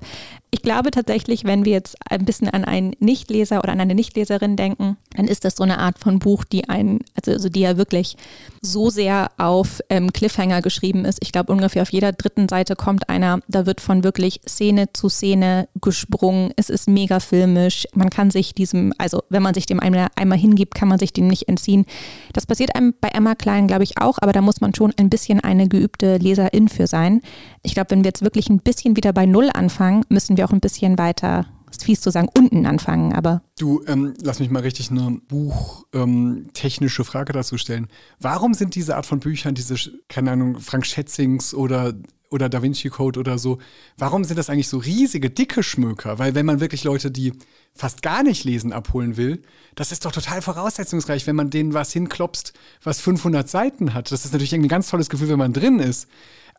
Ich 0.54 0.60
glaube 0.60 0.90
tatsächlich, 0.90 1.44
wenn 1.44 1.64
wir 1.64 1.72
jetzt 1.72 1.96
ein 2.10 2.26
bisschen 2.26 2.50
an 2.50 2.66
einen 2.66 2.94
Nichtleser 2.98 3.60
oder 3.60 3.72
an 3.72 3.80
eine 3.80 3.94
Nichtleserin 3.94 4.54
denken, 4.54 4.98
dann 5.16 5.26
ist 5.26 5.46
das 5.46 5.56
so 5.56 5.62
eine 5.62 5.78
Art 5.78 5.98
von 5.98 6.18
Buch, 6.18 6.44
die 6.44 6.68
einen, 6.68 7.00
also, 7.14 7.32
also 7.32 7.48
die 7.48 7.60
ja 7.60 7.78
wirklich 7.78 8.18
so 8.60 8.90
sehr 8.90 9.30
auf 9.38 9.80
ähm, 9.88 10.12
Cliffhanger 10.12 10.60
geschrieben 10.60 11.06
ist. 11.06 11.20
Ich 11.22 11.32
glaube, 11.32 11.50
ungefähr 11.50 11.80
auf 11.80 11.90
jeder 11.90 12.12
dritten 12.12 12.50
Seite 12.50 12.76
kommt 12.76 13.08
einer, 13.08 13.40
da 13.48 13.64
wird 13.64 13.80
von 13.80 14.04
wirklich 14.04 14.42
Szene 14.46 14.92
zu 14.92 15.08
Szene 15.08 15.68
gesprungen. 15.80 16.52
Es 16.56 16.68
ist 16.68 16.86
mega 16.86 17.18
filmisch. 17.18 17.86
Man 17.94 18.10
kann 18.10 18.30
sich 18.30 18.52
diesem, 18.52 18.92
also 18.98 19.22
wenn 19.30 19.42
man 19.42 19.54
sich 19.54 19.64
dem 19.64 19.80
einmal, 19.80 20.08
einmal 20.16 20.38
hingibt, 20.38 20.74
kann 20.74 20.88
man 20.88 20.98
sich 20.98 21.14
dem 21.14 21.28
nicht 21.28 21.48
entziehen. 21.48 21.86
Das 22.34 22.44
passiert 22.44 22.76
einem 22.76 22.92
bei 23.00 23.08
Emma 23.08 23.34
Klein, 23.34 23.68
glaube 23.68 23.84
ich, 23.84 24.02
auch, 24.02 24.18
aber 24.20 24.32
da 24.32 24.42
muss 24.42 24.60
man 24.60 24.74
schon 24.74 24.92
ein 24.98 25.08
bisschen 25.08 25.21
eine 25.30 25.68
geübte 25.68 26.16
Leserin 26.18 26.68
für 26.68 26.86
sein. 26.86 27.20
Ich 27.62 27.74
glaube, 27.74 27.90
wenn 27.90 28.04
wir 28.04 28.08
jetzt 28.08 28.22
wirklich 28.22 28.48
ein 28.48 28.60
bisschen 28.60 28.96
wieder 28.96 29.12
bei 29.12 29.26
Null 29.26 29.50
anfangen, 29.52 30.04
müssen 30.08 30.36
wir 30.36 30.44
auch 30.44 30.52
ein 30.52 30.60
bisschen 30.60 30.98
weiter 30.98 31.46
ist 31.72 31.84
fies 31.84 32.00
zu 32.00 32.10
sagen, 32.10 32.28
unten 32.36 32.66
anfangen, 32.66 33.12
aber. 33.12 33.42
Du, 33.58 33.82
ähm, 33.86 34.14
lass 34.22 34.40
mich 34.40 34.50
mal 34.50 34.62
richtig 34.62 34.90
eine 34.90 35.20
buchtechnische 35.28 37.02
ähm, 37.02 37.06
Frage 37.06 37.32
dazu 37.32 37.58
stellen. 37.58 37.88
Warum 38.20 38.54
sind 38.54 38.74
diese 38.74 38.96
Art 38.96 39.06
von 39.06 39.20
Büchern, 39.20 39.54
diese, 39.54 39.76
keine 40.08 40.32
Ahnung, 40.32 40.60
Frank 40.60 40.86
Schätzings 40.86 41.54
oder, 41.54 41.94
oder 42.32 42.48
Da 42.48 42.62
Vinci 42.62 42.88
Code 42.88 43.20
oder 43.20 43.38
so, 43.38 43.58
warum 43.98 44.24
sind 44.24 44.38
das 44.38 44.50
eigentlich 44.50 44.68
so 44.68 44.78
riesige, 44.78 45.30
dicke 45.30 45.62
Schmöker? 45.62 46.18
Weil 46.18 46.34
wenn 46.34 46.46
man 46.46 46.60
wirklich 46.60 46.84
Leute, 46.84 47.10
die 47.10 47.32
fast 47.74 48.02
gar 48.02 48.22
nicht 48.22 48.44
lesen, 48.44 48.72
abholen 48.72 49.16
will, 49.16 49.42
das 49.74 49.92
ist 49.92 50.04
doch 50.04 50.12
total 50.12 50.42
voraussetzungsreich, 50.42 51.26
wenn 51.26 51.36
man 51.36 51.50
denen 51.50 51.74
was 51.74 51.92
hinklopst, 51.92 52.52
was 52.82 53.00
500 53.00 53.48
Seiten 53.48 53.94
hat. 53.94 54.10
Das 54.10 54.24
ist 54.24 54.32
natürlich 54.32 54.54
ein 54.54 54.68
ganz 54.68 54.88
tolles 54.88 55.08
Gefühl, 55.08 55.28
wenn 55.28 55.38
man 55.38 55.52
drin 55.52 55.78
ist. 55.78 56.08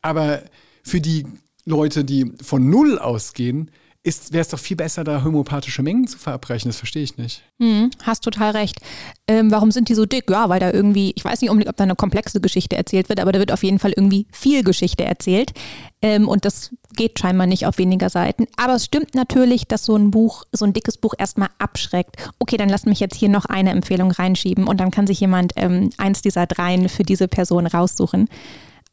Aber 0.01 0.43
für 0.83 1.01
die 1.01 1.25
Leute, 1.65 2.03
die 2.03 2.31
von 2.41 2.69
Null 2.69 2.99
ausgehen, 2.99 3.71
wäre 4.03 4.41
es 4.41 4.49
doch 4.49 4.59
viel 4.59 4.75
besser, 4.75 5.03
da 5.03 5.23
homöopathische 5.23 5.81
Mengen 5.81 6.07
zu 6.07 6.17
verabreichen. 6.17 6.69
Das 6.69 6.77
verstehe 6.77 7.03
ich 7.03 7.17
nicht. 7.17 7.41
Hm, 7.59 7.89
hast 8.03 8.23
total 8.23 8.51
recht. 8.51 8.79
Ähm, 9.27 9.49
warum 9.49 9.71
sind 9.71 9.87
die 9.87 9.95
so 9.95 10.05
dick? 10.05 10.29
Ja, 10.29 10.49
weil 10.49 10.59
da 10.59 10.71
irgendwie, 10.71 11.13
ich 11.15 11.23
weiß 11.23 11.39
nicht 11.41 11.49
unbedingt, 11.49 11.69
ob 11.69 11.77
da 11.77 11.85
eine 11.85 11.95
komplexe 11.95 12.41
Geschichte 12.41 12.75
erzählt 12.75 13.07
wird, 13.07 13.21
aber 13.21 13.31
da 13.31 13.39
wird 13.39 13.53
auf 13.53 13.63
jeden 13.63 13.79
Fall 13.79 13.93
irgendwie 13.95 14.27
viel 14.31 14.63
Geschichte 14.63 15.05
erzählt. 15.05 15.53
Ähm, 16.01 16.27
und 16.27 16.43
das 16.43 16.75
geht 16.95 17.17
scheinbar 17.17 17.47
nicht 17.47 17.65
auf 17.65 17.77
weniger 17.77 18.09
Seiten. 18.09 18.45
Aber 18.57 18.75
es 18.75 18.85
stimmt 18.85 19.15
natürlich, 19.15 19.67
dass 19.67 19.85
so 19.85 19.95
ein 19.95 20.11
Buch, 20.11 20.43
so 20.51 20.65
ein 20.65 20.73
dickes 20.73 20.97
Buch 20.97 21.13
erstmal 21.17 21.49
abschreckt. 21.57 22.17
Okay, 22.39 22.57
dann 22.57 22.69
lass 22.69 22.85
mich 22.85 22.99
jetzt 22.99 23.15
hier 23.15 23.29
noch 23.29 23.45
eine 23.45 23.71
Empfehlung 23.71 24.11
reinschieben 24.11 24.67
und 24.67 24.81
dann 24.81 24.91
kann 24.91 25.07
sich 25.07 25.21
jemand 25.21 25.53
ähm, 25.55 25.91
eins 25.97 26.21
dieser 26.21 26.45
dreien 26.45 26.89
für 26.89 27.03
diese 27.03 27.29
Person 27.29 27.67
raussuchen 27.67 28.27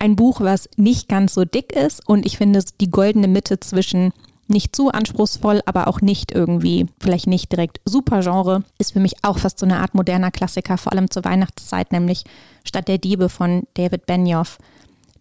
ein 0.01 0.17
Buch, 0.17 0.41
was 0.41 0.69
nicht 0.77 1.09
ganz 1.09 1.35
so 1.35 1.45
dick 1.45 1.73
ist 1.73 2.09
und 2.09 2.25
ich 2.25 2.39
finde 2.39 2.65
die 2.81 2.91
goldene 2.91 3.29
Mitte 3.29 3.61
zwischen 3.61 4.13
nicht 4.51 4.75
zu 4.75 4.91
anspruchsvoll, 4.91 5.61
aber 5.65 5.89
auch 5.89 6.01
nicht 6.01 6.33
irgendwie, 6.33 6.87
vielleicht 7.01 7.27
nicht 7.27 7.51
direkt 7.53 7.81
super 7.85 8.21
Genre, 8.21 8.65
ist 8.79 8.93
für 8.93 9.01
mich 9.01 9.15
auch 9.23 9.39
fast 9.39 9.59
so 9.59 9.67
eine 9.67 9.79
Art 9.79 9.95
moderner 9.95 10.31
Klassiker, 10.31 10.77
vor 10.79 10.93
allem 10.93 11.11
zur 11.11 11.25
Weihnachtszeit, 11.25 11.93
nämlich 11.93 12.25
Stadt 12.65 12.89
der 12.89 12.99
Diebe 12.99 13.29
von 13.29 13.65
David 13.75 14.07
Benioff. 14.07 14.59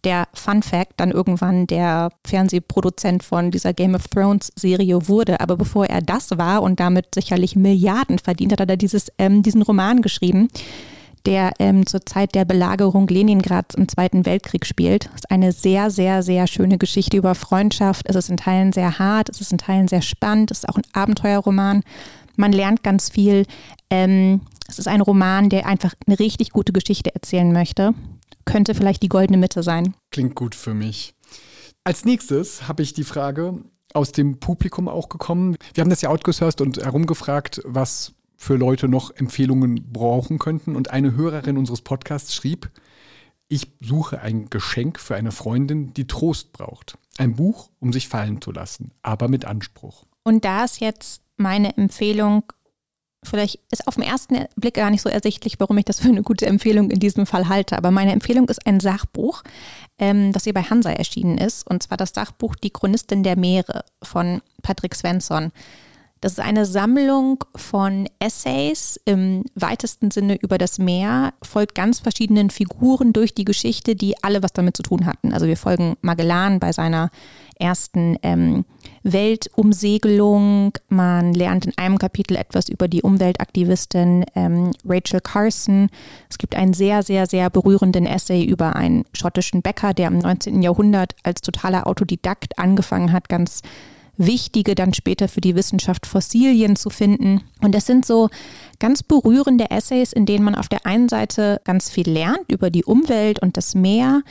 Der 0.05 0.29
Fun 0.33 0.63
Fact 0.63 0.93
dann 0.97 1.11
irgendwann 1.11 1.67
der 1.67 2.09
Fernsehproduzent 2.25 3.21
von 3.21 3.51
dieser 3.51 3.73
Game 3.73 3.95
of 3.95 4.07
Thrones 4.07 4.51
Serie 4.55 5.09
wurde. 5.09 5.41
Aber 5.41 5.57
bevor 5.57 5.87
er 5.87 6.01
das 6.01 6.37
war 6.37 6.61
und 6.61 6.79
damit 6.79 7.07
sicherlich 7.13 7.57
Milliarden 7.57 8.17
verdient, 8.17 8.53
hat 8.59 8.69
er 8.69 8.77
dieses, 8.77 9.11
ähm, 9.17 9.43
diesen 9.43 9.61
Roman 9.61 10.01
geschrieben 10.01 10.47
der 11.25 11.53
ähm, 11.60 11.86
zur 11.86 12.05
Zeit 12.05 12.36
der 12.36 12.45
Belagerung 12.45 13.08
Leningrads 13.08 13.75
im 13.75 13.88
Zweiten 13.88 14.25
Weltkrieg 14.25 14.65
spielt. 14.65 15.05
Das 15.05 15.15
ist 15.15 15.32
eine 15.32 15.51
sehr, 15.51 15.91
sehr, 15.91 16.23
sehr 16.23 16.47
schöne 16.47 16.77
Geschichte 16.77 17.17
über 17.17 17.36
Freundschaft. 17.36 18.05
Es 18.10 18.15
ist 18.15 18.29
in 18.29 18.38
Teilen 18.38 18.73
sehr 18.73 18.99
hart, 18.99 19.29
es 19.29 19.41
ist 19.41 19.51
in 19.51 19.58
Teilen 19.58 19.88
sehr 19.88 20.01
spannend, 20.01 20.51
es 20.51 20.60
ist 20.60 20.69
auch 20.69 20.77
ein 20.77 20.88
Abenteuerroman. 20.93 21.84
Man 22.36 22.51
lernt 22.51 22.84
ganz 22.84 23.10
viel. 23.10 23.45
Ähm, 23.89 24.41
es 24.67 24.79
ist 24.79 24.88
ein 24.88 25.01
Roman, 25.01 25.49
der 25.49 25.65
einfach 25.65 25.93
eine 26.05 26.19
richtig 26.19 26.51
gute 26.51 26.71
Geschichte 26.71 27.13
erzählen 27.13 27.51
möchte. 27.51 27.93
Könnte 28.45 28.75
vielleicht 28.75 29.03
die 29.03 29.10
goldene 29.10 29.38
Mitte 29.38 29.63
sein. 29.63 29.95
Klingt 30.12 30.36
gut 30.36 30.55
für 30.55 30.73
mich. 30.73 31.15
Als 31.84 32.05
nächstes 32.05 32.67
habe 32.67 32.84
ich 32.84 32.93
die 32.93 33.03
Frage 33.03 33.63
aus 33.93 34.12
dem 34.12 34.39
Publikum 34.39 34.88
auch 34.88 35.10
gekommen. 35.10 35.58
Wir 35.73 35.82
haben 35.82 35.89
das 35.89 36.01
ja 36.01 36.10
outgesourced 36.10 36.62
und 36.62 36.77
herumgefragt, 36.77 37.62
was 37.65 38.13
für 38.39 38.56
Leute 38.56 38.88
noch 38.88 39.13
Empfehlungen 39.15 39.91
brauchen 39.91 40.39
könnten. 40.39 40.75
Und 40.75 40.91
eine 40.91 41.15
Hörerin 41.15 41.58
unseres 41.58 41.82
Podcasts 41.82 42.34
schrieb, 42.34 42.71
ich 43.49 43.67
suche 43.82 44.21
ein 44.21 44.49
Geschenk 44.49 44.99
für 44.99 45.15
eine 45.15 45.32
Freundin, 45.32 45.93
die 45.93 46.08
Trost 46.08 46.54
braucht. 46.54 46.97
Ein 47.17 47.36
Buch, 47.36 47.69
um 47.80 47.91
sich 47.91 48.08
fallen 48.08 48.41
zu 48.41 48.52
lassen, 48.52 48.91
aber 49.02 49.28
mit 49.28 49.43
Anspruch. 49.43 50.06
Und 50.23 50.45
da 50.45 50.63
ist 50.63 50.80
jetzt 50.80 51.21
meine 51.36 51.75
Empfehlung, 51.75 52.43
vielleicht 53.23 53.60
ist 53.71 53.88
auf 53.88 53.95
den 53.95 54.04
ersten 54.04 54.45
Blick 54.56 54.75
gar 54.75 54.89
nicht 54.89 55.02
so 55.02 55.10
ersichtlich, 55.10 55.60
warum 55.60 55.78
ich 55.78 55.86
das 55.86 55.99
für 55.99 56.08
eine 56.08 56.23
gute 56.23 56.45
Empfehlung 56.45 56.91
in 56.91 56.99
diesem 56.99 57.25
Fall 57.25 57.49
halte, 57.49 57.78
aber 57.78 57.91
meine 57.91 58.13
Empfehlung 58.13 58.47
ist 58.47 58.65
ein 58.65 58.80
Sachbuch, 58.80 59.43
ähm, 59.97 60.32
das 60.32 60.45
hier 60.45 60.54
bei 60.54 60.63
Hansa 60.63 60.91
erschienen 60.91 61.38
ist, 61.38 61.69
und 61.69 61.84
zwar 61.84 61.97
das 61.97 62.12
Sachbuch 62.13 62.56
Die 62.56 62.69
Chronistin 62.69 63.23
der 63.23 63.38
Meere 63.38 63.84
von 64.02 64.41
Patrick 64.62 64.95
Svensson. 64.95 65.52
Das 66.21 66.34
ist 66.34 66.39
eine 66.39 66.65
Sammlung 66.65 67.45
von 67.55 68.08
Essays 68.19 68.99
im 69.05 69.45
weitesten 69.55 70.12
Sinne 70.12 70.36
über 70.36 70.58
das 70.58 70.77
Meer, 70.77 71.34
folgt 71.41 71.75
ganz 71.75 71.99
verschiedenen 71.99 72.49
Figuren 72.49 73.13
durch 73.13 73.34
die 73.34 73.45
Geschichte, 73.45 73.95
die 73.95 74.21
alle 74.21 74.43
was 74.43 74.51
damit 74.51 74.75
zu 74.75 74.84
tun 74.84 75.05
hatten. 75.05 75.32
Also 75.34 75.47
wir 75.47 75.55
folgen 75.55 75.95
Magellan 76.01 76.60
bei 76.60 76.73
seiner 76.73 77.10
ersten 77.58 78.17
ähm, 78.23 78.65
Weltumsegelung. 79.03 80.73
Man 80.89 81.34
lernt 81.34 81.65
in 81.65 81.77
einem 81.77 81.97
Kapitel 81.97 82.36
etwas 82.36 82.67
über 82.67 82.89
die 82.89 83.01
Umweltaktivistin 83.01 84.25
ähm, 84.36 84.71
Rachel 84.86 85.21
Carson. 85.21 85.89
Es 86.29 86.38
gibt 86.38 86.55
einen 86.55 86.73
sehr, 86.73 87.01
sehr, 87.03 87.27
sehr 87.27 87.49
berührenden 87.49 88.05
Essay 88.05 88.43
über 88.43 88.75
einen 88.75 89.05
schottischen 89.13 89.62
Bäcker, 89.62 89.93
der 89.93 90.08
im 90.08 90.19
19. 90.19 90.62
Jahrhundert 90.62 91.15
als 91.23 91.41
totaler 91.41 91.88
Autodidakt 91.88 92.60
angefangen 92.60 93.13
hat, 93.13 93.29
ganz 93.29 93.62
wichtige 94.19 94.75
dann 94.75 94.93
später 94.93 95.27
für 95.27 95.41
die 95.41 95.55
Wissenschaft 95.55 96.05
Fossilien 96.05 96.75
zu 96.75 96.89
finden. 96.89 97.41
Und 97.62 97.73
das 97.73 97.88
sind 97.88 98.05
so 98.05 98.29
ganz 98.79 99.01
berührende 99.01 99.71
Essays, 99.71 100.13
in 100.13 100.25
denen 100.25 100.43
man 100.43 100.55
auf 100.55 100.67
der 100.67 100.86
einen 100.86 101.10
Seite 101.10 101.62
ganz 101.63 101.89
viel 101.89 102.10
lernt 102.10 102.51
über 102.51 102.69
die 102.69 102.86
Umwelt 102.86 103.39
und 103.39 103.58
das 103.58 103.73
Meer. 103.73 104.21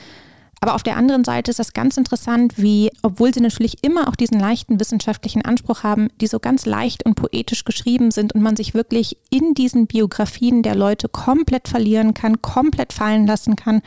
Aber 0.61 0.75
auf 0.75 0.83
der 0.83 0.97
anderen 0.97 1.23
Seite 1.23 1.51
ist 1.51 1.59
das 1.59 1.73
ganz 1.73 1.95
interessant, 1.97 2.53
wie, 2.57 2.91
obwohl 3.01 3.33
sie 3.33 3.39
natürlich 3.39 3.83
immer 3.83 4.09
auch 4.09 4.15
diesen 4.15 4.39
leichten 4.39 4.79
wissenschaftlichen 4.79 5.43
Anspruch 5.43 5.83
haben, 5.83 6.09
die 6.19 6.27
so 6.27 6.39
ganz 6.39 6.65
leicht 6.65 7.05
und 7.05 7.15
poetisch 7.15 7.63
geschrieben 7.63 8.11
sind 8.11 8.33
und 8.33 8.41
man 8.41 8.57
sich 8.57 8.73
wirklich 8.73 9.17
in 9.29 9.53
diesen 9.53 9.87
Biografien 9.87 10.61
der 10.61 10.75
Leute 10.75 11.07
komplett 11.07 11.67
verlieren 11.67 12.13
kann, 12.13 12.41
komplett 12.41 12.91
fallen 12.91 13.25
lassen 13.25 13.55
kann. 13.55 13.81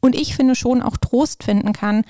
Und 0.00 0.16
ich 0.16 0.34
finde 0.34 0.56
schon 0.56 0.82
auch 0.82 0.96
Trost 0.96 1.44
finden 1.44 1.72
kann, 1.72 2.04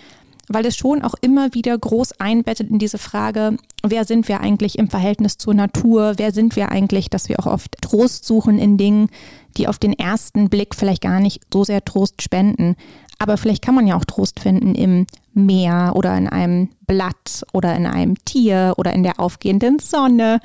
weil 0.53 0.67
es 0.67 0.77
schon 0.77 1.03
auch 1.03 1.15
immer 1.21 1.55
wieder 1.55 1.79
groß 1.79 2.21
einbettet 2.21 2.71
in 2.71 2.79
diese 2.81 2.99
Frage, 2.99 3.57
wer 3.85 4.05
sind 4.05 4.27
wir 4.29 4.41
eigentlich 4.41 4.79
im 4.79 4.91
Verhältnis 4.91 5.39
zur 5.39 5.55
Natur, 5.55 6.15
wer 6.17 6.33
sind 6.33 6.57
wir 6.57 6.71
eigentlich, 6.71 7.09
dass 7.09 7.29
wir 7.29 7.39
auch 7.39 7.47
oft 7.47 7.77
Trost 7.81 8.25
suchen 8.25 8.59
in 8.59 8.77
Dingen, 8.77 9.09
die 9.57 9.69
auf 9.69 9.79
den 9.79 9.93
ersten 9.93 10.51
Blick 10.51 10.75
vielleicht 10.75 11.03
gar 11.03 11.21
nicht 11.21 11.41
so 11.53 11.63
sehr 11.63 11.85
Trost 11.85 12.21
spenden. 12.21 12.75
Aber 13.19 13.37
vielleicht 13.37 13.63
kann 13.63 13.75
man 13.75 13.87
ja 13.87 13.97
auch 13.97 14.05
Trost 14.05 14.41
finden 14.41 14.75
im 14.75 15.07
Meer 15.35 15.93
oder 15.95 16.17
in 16.19 16.27
einem 16.27 16.71
Blatt 16.87 17.45
oder 17.53 17.77
in 17.77 17.87
einem 17.87 18.17
Tier 18.25 18.75
oder 18.77 18.93
in 18.93 19.05
der 19.05 19.21
aufgehenden 19.21 19.79
Sonne. 19.79 20.41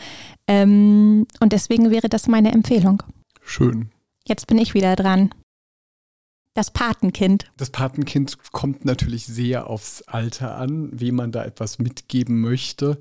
Ähm, 0.48 1.26
und 1.40 1.52
deswegen 1.52 1.90
wäre 1.90 2.10
das 2.10 2.28
meine 2.28 2.52
Empfehlung. 2.52 3.02
Schön. 3.42 3.90
Jetzt 4.28 4.46
bin 4.48 4.60
ich 4.60 4.74
wieder 4.74 4.96
dran. 4.96 5.32
Das 6.56 6.72
Patenkind. 6.72 7.52
Das 7.58 7.70
Patenkind 7.70 8.38
kommt 8.54 8.86
natürlich 8.86 9.26
sehr 9.26 9.70
aufs 9.70 10.04
Alter 10.04 10.56
an, 10.58 10.90
wie 10.94 11.12
man 11.12 11.34
da 11.34 11.44
etwas 11.44 11.80
mitgeben 11.80 12.40
möchte. 12.40 12.98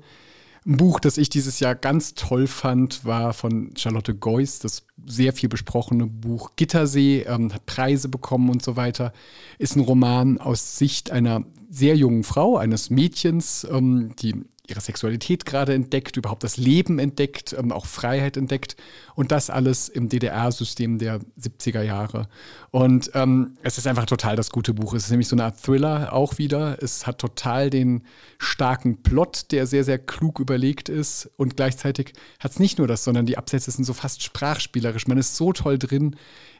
Ein 0.65 0.75
Buch, 0.75 0.99
das 0.99 1.17
ich 1.17 1.29
dieses 1.29 1.61
Jahr 1.61 1.73
ganz 1.73 2.15
toll 2.15 2.47
fand, 2.47 3.05
war 3.05 3.33
von 3.33 3.71
Charlotte 3.77 4.13
Geuss, 4.13 4.59
das 4.59 4.85
sehr 5.05 5.31
viel 5.31 5.47
besprochene 5.47 6.05
Buch 6.05 6.51
Gittersee, 6.57 7.21
ähm, 7.21 7.53
hat 7.53 7.65
Preise 7.65 8.09
bekommen 8.09 8.49
und 8.49 8.61
so 8.61 8.75
weiter. 8.75 9.13
Ist 9.57 9.77
ein 9.77 9.81
Roman 9.81 10.37
aus 10.37 10.77
Sicht 10.77 11.11
einer 11.11 11.45
sehr 11.69 11.95
jungen 11.95 12.25
Frau, 12.25 12.57
eines 12.57 12.89
Mädchens, 12.89 13.65
ähm, 13.71 14.15
die 14.19 14.43
ihre 14.69 14.81
Sexualität 14.81 15.45
gerade 15.45 15.73
entdeckt, 15.73 16.17
überhaupt 16.17 16.43
das 16.43 16.57
Leben 16.57 16.99
entdeckt, 16.99 17.55
ähm, 17.57 17.71
auch 17.71 17.85
Freiheit 17.85 18.37
entdeckt 18.37 18.75
und 19.15 19.31
das 19.31 19.49
alles 19.49 19.89
im 19.89 20.09
DDR-System 20.09 20.97
der 20.97 21.19
70er 21.39 21.81
Jahre. 21.81 22.27
Und 22.71 23.11
ähm, 23.13 23.57
es 23.63 23.77
ist 23.77 23.87
einfach 23.87 24.05
total 24.05 24.35
das 24.35 24.49
gute 24.49 24.73
Buch. 24.73 24.93
Es 24.93 25.05
ist 25.05 25.11
nämlich 25.11 25.27
so 25.27 25.35
eine 25.35 25.45
Art 25.45 25.61
Thriller 25.61 26.13
auch 26.13 26.37
wieder. 26.37 26.81
Es 26.81 27.07
hat 27.07 27.19
total 27.19 27.69
den 27.69 28.03
starken 28.37 29.01
Plot, 29.01 29.51
der 29.51 29.67
sehr, 29.67 29.83
sehr 29.83 29.99
klug 29.99 30.39
überlegt 30.39 30.89
ist 30.89 31.29
und 31.37 31.55
gleichzeitig 31.55 32.13
hat 32.39 32.51
es 32.51 32.59
nicht 32.59 32.77
nur 32.77 32.87
das, 32.87 33.03
sondern 33.03 33.25
die 33.25 33.37
Absätze 33.37 33.71
sind 33.71 33.85
so 33.85 33.93
fast 33.93 34.23
sprachspielerisch. 34.23 35.07
Man 35.07 35.17
ist 35.17 35.35
so 35.35 35.53
toll 35.53 35.77
drin 35.79 36.15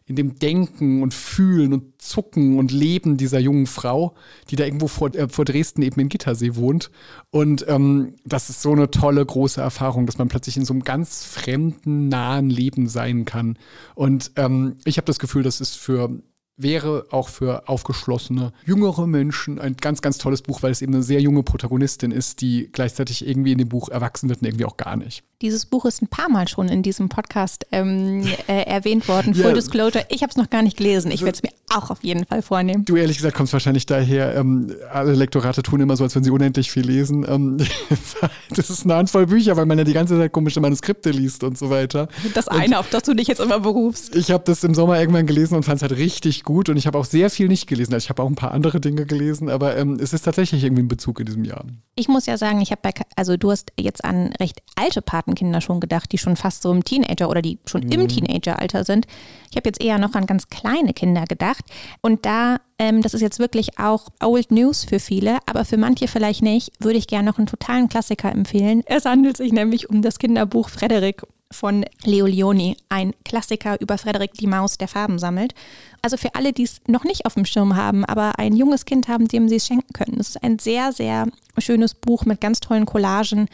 in 0.07 0.15
dem 0.15 0.37
Denken 0.37 1.01
und 1.01 1.13
Fühlen 1.13 1.73
und 1.73 2.01
Zucken 2.01 2.59
und 2.59 2.71
Leben 2.71 3.17
dieser 3.17 3.39
jungen 3.39 3.65
Frau, 3.65 4.13
die 4.49 4.55
da 4.55 4.63
irgendwo 4.63 4.87
vor, 4.87 5.13
äh, 5.15 5.27
vor 5.27 5.45
Dresden 5.45 5.81
eben 5.81 5.99
in 5.99 6.09
Gittersee 6.09 6.55
wohnt. 6.55 6.91
Und 7.31 7.65
ähm, 7.67 8.15
das 8.23 8.49
ist 8.49 8.61
so 8.61 8.71
eine 8.71 8.91
tolle, 8.91 9.25
große 9.25 9.59
Erfahrung, 9.59 10.05
dass 10.05 10.19
man 10.19 10.27
plötzlich 10.27 10.57
in 10.57 10.65
so 10.65 10.73
einem 10.73 10.83
ganz 10.83 11.23
fremden, 11.23 12.07
nahen 12.07 12.49
Leben 12.49 12.87
sein 12.87 13.25
kann. 13.25 13.57
Und 13.95 14.31
ähm, 14.35 14.75
ich 14.85 14.97
habe 14.97 15.05
das 15.05 15.17
Gefühl, 15.17 15.41
das 15.41 15.59
ist 15.59 15.75
für 15.75 16.09
wäre 16.57 17.07
auch 17.11 17.27
für 17.27 17.67
aufgeschlossene, 17.67 18.53
jüngere 18.65 19.07
Menschen 19.07 19.59
ein 19.59 19.75
ganz, 19.75 20.01
ganz 20.01 20.17
tolles 20.17 20.41
Buch, 20.41 20.63
weil 20.63 20.71
es 20.71 20.81
eben 20.81 20.93
eine 20.93 21.03
sehr 21.03 21.21
junge 21.21 21.43
Protagonistin 21.43 22.11
ist, 22.11 22.41
die 22.41 22.69
gleichzeitig 22.71 23.27
irgendwie 23.27 23.51
in 23.51 23.57
dem 23.57 23.69
Buch 23.69 23.89
erwachsen 23.89 24.29
wird 24.29 24.41
und 24.41 24.47
irgendwie 24.47 24.65
auch 24.65 24.77
gar 24.77 24.95
nicht. 24.95 25.23
Dieses 25.41 25.65
Buch 25.65 25.83
ist 25.83 26.01
ein 26.01 26.07
paar 26.07 26.29
Mal 26.29 26.47
schon 26.47 26.69
in 26.69 26.81
diesem 26.81 27.09
Podcast 27.09 27.67
ähm, 27.73 28.25
äh, 28.47 28.63
erwähnt 28.63 29.07
worden. 29.09 29.35
Full 29.35 29.47
ja. 29.47 29.53
Disclosure, 29.53 30.05
ich 30.09 30.21
habe 30.21 30.29
es 30.29 30.37
noch 30.37 30.49
gar 30.49 30.61
nicht 30.61 30.77
gelesen. 30.77 31.11
Ich 31.11 31.23
werde 31.23 31.35
es 31.35 31.43
mir 31.43 31.49
auch 31.73 31.89
auf 31.89 32.03
jeden 32.03 32.25
Fall 32.25 32.41
vornehmen. 32.41 32.85
Du 32.85 32.95
ehrlich 32.95 33.17
gesagt 33.17 33.35
kommst 33.35 33.51
wahrscheinlich 33.51 33.85
daher, 33.85 34.35
ähm, 34.35 34.71
alle 34.91 35.13
Lektorate 35.13 35.61
tun 35.61 35.81
immer 35.81 35.97
so, 35.97 36.03
als 36.05 36.15
wenn 36.15 36.23
sie 36.23 36.29
unendlich 36.29 36.71
viel 36.71 36.85
lesen. 36.85 37.25
Ähm, 37.27 37.57
das 38.55 38.69
ist 38.69 38.85
eine 38.85 38.95
Handvoll 38.95 39.27
Bücher, 39.27 39.57
weil 39.57 39.65
man 39.65 39.77
ja 39.77 39.83
die 39.83 39.93
ganze 39.93 40.17
Zeit 40.17 40.31
komische 40.31 40.61
Manuskripte 40.61 41.11
liest 41.11 41.43
und 41.43 41.57
so 41.57 41.69
weiter. 41.69 42.07
Das 42.33 42.47
eine, 42.47 42.65
und 42.65 42.73
auf 42.75 42.89
das 42.89 43.03
du 43.03 43.13
dich 43.13 43.27
jetzt 43.27 43.41
immer 43.41 43.59
berufst. 43.59 44.15
Ich 44.15 44.31
habe 44.31 44.43
das 44.45 44.63
im 44.63 44.73
Sommer 44.73 44.99
irgendwann 44.99 45.25
gelesen 45.25 45.55
und 45.55 45.63
fand 45.63 45.77
es 45.77 45.81
halt 45.81 45.97
richtig 45.99 46.44
gut 46.45 46.69
und 46.69 46.77
ich 46.77 46.87
habe 46.87 46.97
auch 46.97 47.05
sehr 47.05 47.29
viel 47.29 47.47
nicht 47.47 47.67
gelesen. 47.67 47.93
Also 47.93 48.05
ich 48.05 48.09
habe 48.09 48.23
auch 48.23 48.27
ein 48.27 48.35
paar 48.35 48.51
andere 48.51 48.79
Dinge 48.79 49.05
gelesen, 49.05 49.49
aber 49.49 49.75
ähm, 49.75 49.99
es 49.99 50.13
ist 50.13 50.21
tatsächlich 50.21 50.63
irgendwie 50.63 50.83
ein 50.83 50.87
Bezug 50.87 51.19
in 51.19 51.25
diesem 51.25 51.43
Jahr. 51.43 51.65
Ich 51.95 52.07
muss 52.07 52.25
ja 52.25 52.37
sagen, 52.37 52.61
ich 52.61 52.71
habe 52.71 52.81
bei, 52.81 52.91
also 53.15 53.35
du 53.35 53.51
hast 53.51 53.73
jetzt 53.77 54.05
an 54.05 54.31
recht 54.39 54.61
alte 54.75 55.01
Patenkinder 55.01 55.59
schon 55.59 55.79
gedacht, 55.79 56.11
die 56.11 56.17
schon 56.17 56.35
fast 56.35 56.61
so 56.61 56.71
im 56.71 56.83
Teenager 56.83 57.29
oder 57.29 57.41
die 57.41 57.59
schon 57.65 57.81
mhm. 57.81 57.91
im 57.91 58.07
Teenageralter 58.07 58.85
sind. 58.85 59.07
Ich 59.51 59.57
habe 59.57 59.67
jetzt 59.67 59.81
eher 59.83 59.97
noch 59.97 60.13
an 60.13 60.25
ganz 60.25 60.47
kleine 60.47 60.93
Kinder 60.93 61.25
gedacht 61.25 61.65
und 62.01 62.25
da 62.25 62.57
ähm, 62.77 63.01
das 63.01 63.13
ist 63.13 63.21
jetzt 63.21 63.39
wirklich 63.39 63.79
auch 63.79 64.09
Old 64.21 64.51
News 64.51 64.83
für 64.83 64.99
viele, 64.99 65.37
aber 65.45 65.65
für 65.65 65.77
manche 65.77 66.07
vielleicht 66.07 66.41
nicht, 66.41 66.71
würde 66.79 66.97
ich 66.97 67.07
gerne 67.07 67.29
noch 67.29 67.37
einen 67.37 67.47
totalen 67.47 67.87
Klassiker 67.87 68.31
empfehlen. 68.31 68.83
Es 68.85 69.05
handelt 69.05 69.37
sich 69.37 69.53
nämlich 69.53 69.89
um 69.89 70.01
das 70.01 70.19
Kinderbuch 70.19 70.69
Frederik 70.69 71.23
von 71.51 71.85
Leo 72.03 72.25
Leoni, 72.25 72.75
ein 72.89 73.13
Klassiker 73.23 73.79
über 73.79 73.97
Frederik 73.97 74.33
die 74.33 74.47
Maus, 74.47 74.77
der 74.77 74.87
Farben 74.87 75.19
sammelt. 75.19 75.53
Also 76.01 76.17
für 76.17 76.35
alle, 76.35 76.53
die 76.53 76.63
es 76.63 76.81
noch 76.87 77.03
nicht 77.03 77.25
auf 77.25 77.35
dem 77.35 77.45
Schirm 77.45 77.75
haben, 77.75 78.03
aber 78.03 78.39
ein 78.39 78.55
junges 78.55 78.85
Kind 78.85 79.07
haben, 79.07 79.27
dem 79.27 79.47
sie 79.47 79.55
es 79.55 79.67
schenken 79.67 79.93
können. 79.93 80.19
Es 80.19 80.29
ist 80.29 80.43
ein 80.43 80.59
sehr, 80.59 80.91
sehr 80.91 81.27
schönes 81.57 81.93
Buch 81.93 82.25
mit 82.25 82.41
ganz 82.41 82.59
tollen 82.59 82.85
Collagen 82.85 83.47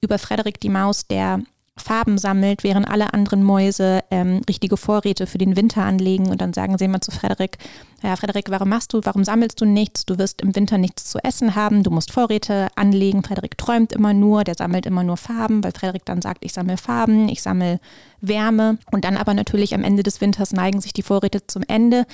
über 0.00 0.18
Frederik 0.18 0.60
die 0.60 0.68
Maus, 0.68 1.06
der 1.06 1.42
Farben 1.78 2.18
sammelt, 2.18 2.64
während 2.64 2.86
alle 2.86 3.14
anderen 3.14 3.42
Mäuse 3.42 4.00
ähm, 4.10 4.42
richtige 4.46 4.76
Vorräte 4.76 5.26
für 5.26 5.38
den 5.38 5.56
Winter 5.56 5.82
anlegen. 5.82 6.28
Und 6.28 6.42
dann 6.42 6.52
sagen 6.52 6.76
sie 6.76 6.84
immer 6.84 7.00
zu 7.00 7.10
Frederik, 7.10 7.56
ja, 8.02 8.14
Frederik, 8.16 8.50
warum 8.50 8.68
machst 8.68 8.92
du, 8.92 9.00
warum 9.04 9.24
sammelst 9.24 9.58
du 9.60 9.64
nichts? 9.64 10.04
Du 10.04 10.18
wirst 10.18 10.42
im 10.42 10.54
Winter 10.54 10.76
nichts 10.76 11.04
zu 11.06 11.18
essen 11.24 11.54
haben, 11.54 11.82
du 11.82 11.90
musst 11.90 12.12
Vorräte 12.12 12.68
anlegen. 12.76 13.22
Frederik 13.22 13.56
träumt 13.56 13.92
immer 13.92 14.12
nur, 14.12 14.44
der 14.44 14.54
sammelt 14.54 14.84
immer 14.84 15.02
nur 15.02 15.16
Farben, 15.16 15.64
weil 15.64 15.72
Frederik 15.72 16.04
dann 16.04 16.20
sagt, 16.20 16.44
ich 16.44 16.52
sammle 16.52 16.76
Farben, 16.76 17.28
ich 17.28 17.40
sammle 17.40 17.80
Wärme. 18.20 18.76
Und 18.90 19.06
dann 19.06 19.16
aber 19.16 19.32
natürlich 19.32 19.74
am 19.74 19.84
Ende 19.84 20.02
des 20.02 20.20
Winters 20.20 20.52
neigen 20.52 20.82
sich 20.82 20.92
die 20.92 21.02
Vorräte 21.02 21.46
zum 21.46 21.62
Ende. 21.66 22.04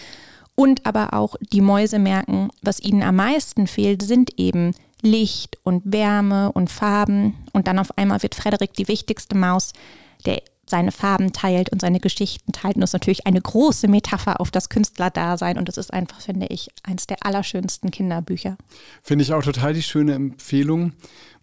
Und 0.54 0.86
aber 0.86 1.14
auch 1.14 1.34
die 1.52 1.60
Mäuse 1.60 1.98
merken, 1.98 2.50
was 2.62 2.80
ihnen 2.80 3.02
am 3.02 3.16
meisten 3.16 3.66
fehlt, 3.66 4.02
sind 4.02 4.38
eben 4.38 4.72
Licht 5.02 5.58
und 5.62 5.82
Wärme 5.84 6.52
und 6.52 6.70
Farben. 6.70 7.34
Und 7.52 7.66
dann 7.66 7.78
auf 7.78 7.96
einmal 7.96 8.22
wird 8.22 8.34
Frederik 8.34 8.72
die 8.74 8.88
wichtigste 8.88 9.36
Maus, 9.36 9.72
der 10.26 10.42
seine 10.66 10.92
Farben 10.92 11.32
teilt 11.32 11.70
und 11.70 11.80
seine 11.80 12.00
Geschichten 12.00 12.52
teilt. 12.52 12.76
Und 12.76 12.82
das 12.82 12.90
ist 12.90 12.94
natürlich 12.94 13.26
eine 13.26 13.40
große 13.40 13.88
Metapher 13.88 14.40
auf 14.40 14.50
das 14.50 14.68
Künstlerdasein. 14.68 15.58
Und 15.58 15.68
das 15.68 15.76
ist 15.76 15.92
einfach, 15.92 16.20
finde 16.20 16.46
ich, 16.48 16.68
eines 16.82 17.06
der 17.06 17.24
allerschönsten 17.24 17.90
Kinderbücher. 17.90 18.56
Finde 19.02 19.22
ich 19.22 19.32
auch 19.32 19.42
total 19.42 19.72
die 19.72 19.82
schöne 19.82 20.14
Empfehlung. 20.14 20.92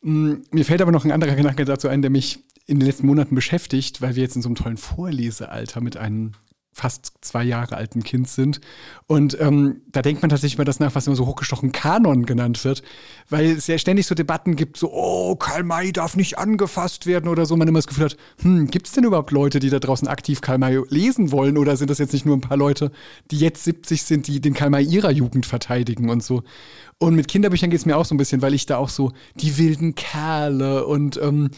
Mm, 0.01 0.35
mir 0.51 0.65
fällt 0.65 0.81
aber 0.81 0.91
noch 0.91 1.05
ein 1.05 1.11
anderer 1.11 1.35
Gedanke 1.35 1.65
dazu 1.65 1.87
ein, 1.87 2.01
der 2.01 2.11
mich 2.11 2.39
in 2.67 2.79
den 2.79 2.87
letzten 2.87 3.07
Monaten 3.07 3.35
beschäftigt, 3.35 4.01
weil 4.01 4.15
wir 4.15 4.23
jetzt 4.23 4.35
in 4.35 4.41
so 4.41 4.49
einem 4.49 4.55
tollen 4.55 4.77
Vorlesealter 4.77 5.81
mit 5.81 5.97
einem 5.97 6.33
fast 6.75 7.13
zwei 7.21 7.45
Jahre 7.45 7.77
alten 7.77 8.03
Kind 8.03 8.27
sind. 8.27 8.59
Und 9.07 9.39
ähm, 9.39 9.81
da 9.93 10.01
denkt 10.01 10.21
man 10.21 10.29
tatsächlich 10.29 10.57
mal 10.57 10.65
das 10.65 10.81
nach, 10.81 10.93
was 10.93 11.07
immer 11.07 11.15
so 11.15 11.25
hochgestochen 11.25 11.71
Kanon 11.71 12.25
genannt 12.25 12.65
wird, 12.65 12.83
weil 13.29 13.51
es 13.51 13.67
ja 13.67 13.77
ständig 13.77 14.07
so 14.07 14.13
Debatten 14.13 14.57
gibt, 14.57 14.75
so, 14.75 14.91
oh, 14.91 15.37
Karl 15.37 15.63
May 15.63 15.93
darf 15.93 16.17
nicht 16.17 16.37
angefasst 16.37 17.05
werden 17.05 17.29
oder 17.29 17.45
so. 17.45 17.55
Man 17.55 17.69
immer 17.69 17.79
das 17.79 17.87
Gefühl 17.87 18.05
hat, 18.05 18.17
hm, 18.41 18.67
gibt 18.67 18.87
es 18.87 18.93
denn 18.93 19.05
überhaupt 19.05 19.31
Leute, 19.31 19.59
die 19.59 19.69
da 19.69 19.79
draußen 19.79 20.09
aktiv 20.09 20.41
Karl 20.41 20.57
May 20.57 20.81
lesen 20.89 21.31
wollen 21.31 21.57
oder 21.57 21.77
sind 21.77 21.89
das 21.89 21.99
jetzt 21.99 22.11
nicht 22.11 22.25
nur 22.25 22.35
ein 22.35 22.41
paar 22.41 22.57
Leute, 22.57 22.91
die 23.31 23.39
jetzt 23.39 23.63
70 23.63 24.03
sind, 24.03 24.27
die 24.27 24.41
den 24.41 24.53
Karl 24.53 24.69
May 24.69 24.83
ihrer 24.83 25.11
Jugend 25.11 25.45
verteidigen 25.45 26.09
und 26.09 26.23
so. 26.23 26.43
Und 26.97 27.15
mit 27.15 27.29
Kinderbüchern 27.29 27.69
geht 27.69 27.79
es 27.79 27.85
mir 27.85 27.95
auch 27.95 28.05
so 28.05 28.15
ein 28.15 28.17
bisschen, 28.17 28.41
weil 28.41 28.53
ich 28.53 28.65
da 28.65 28.77
auch 28.77 28.89
so 28.89 29.13
die 29.35 29.57
wilden 29.57 29.95
Kerle 29.95 30.85
und 30.85 31.17
ähm, 31.21 31.51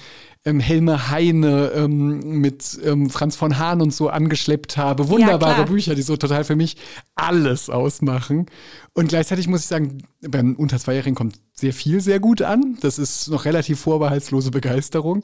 ähm, 0.48 0.60
Helme 0.60 1.10
Heine 1.12 1.72
ähm, 1.76 2.40
mit 2.40 2.80
ähm, 2.84 3.10
Franz 3.10 3.36
von 3.36 3.58
Hahn 3.58 3.82
und 3.82 3.94
so 3.94 4.10
angeschleppt 4.10 4.78
habe. 4.78 5.10
Wunderbare 5.10 5.62
ja, 5.62 5.64
Bücher, 5.64 5.94
die 5.94 6.02
so 6.02 6.16
total 6.16 6.44
für 6.46 6.56
mich 6.56 6.78
alles 7.16 7.70
ausmachen. 7.70 8.46
Und 8.98 9.10
gleichzeitig 9.10 9.48
muss 9.48 9.60
ich 9.60 9.68
sagen, 9.68 10.00
beim 10.22 10.56
unter 10.56 10.80
Zweijährigen 10.80 11.14
kommt 11.14 11.36
sehr 11.54 11.72
viel 11.72 12.02
sehr 12.02 12.20
gut 12.20 12.42
an. 12.42 12.78
Das 12.82 12.98
ist 12.98 13.30
noch 13.30 13.46
relativ 13.46 13.80
vorbehaltslose 13.80 14.50
Begeisterung. 14.50 15.22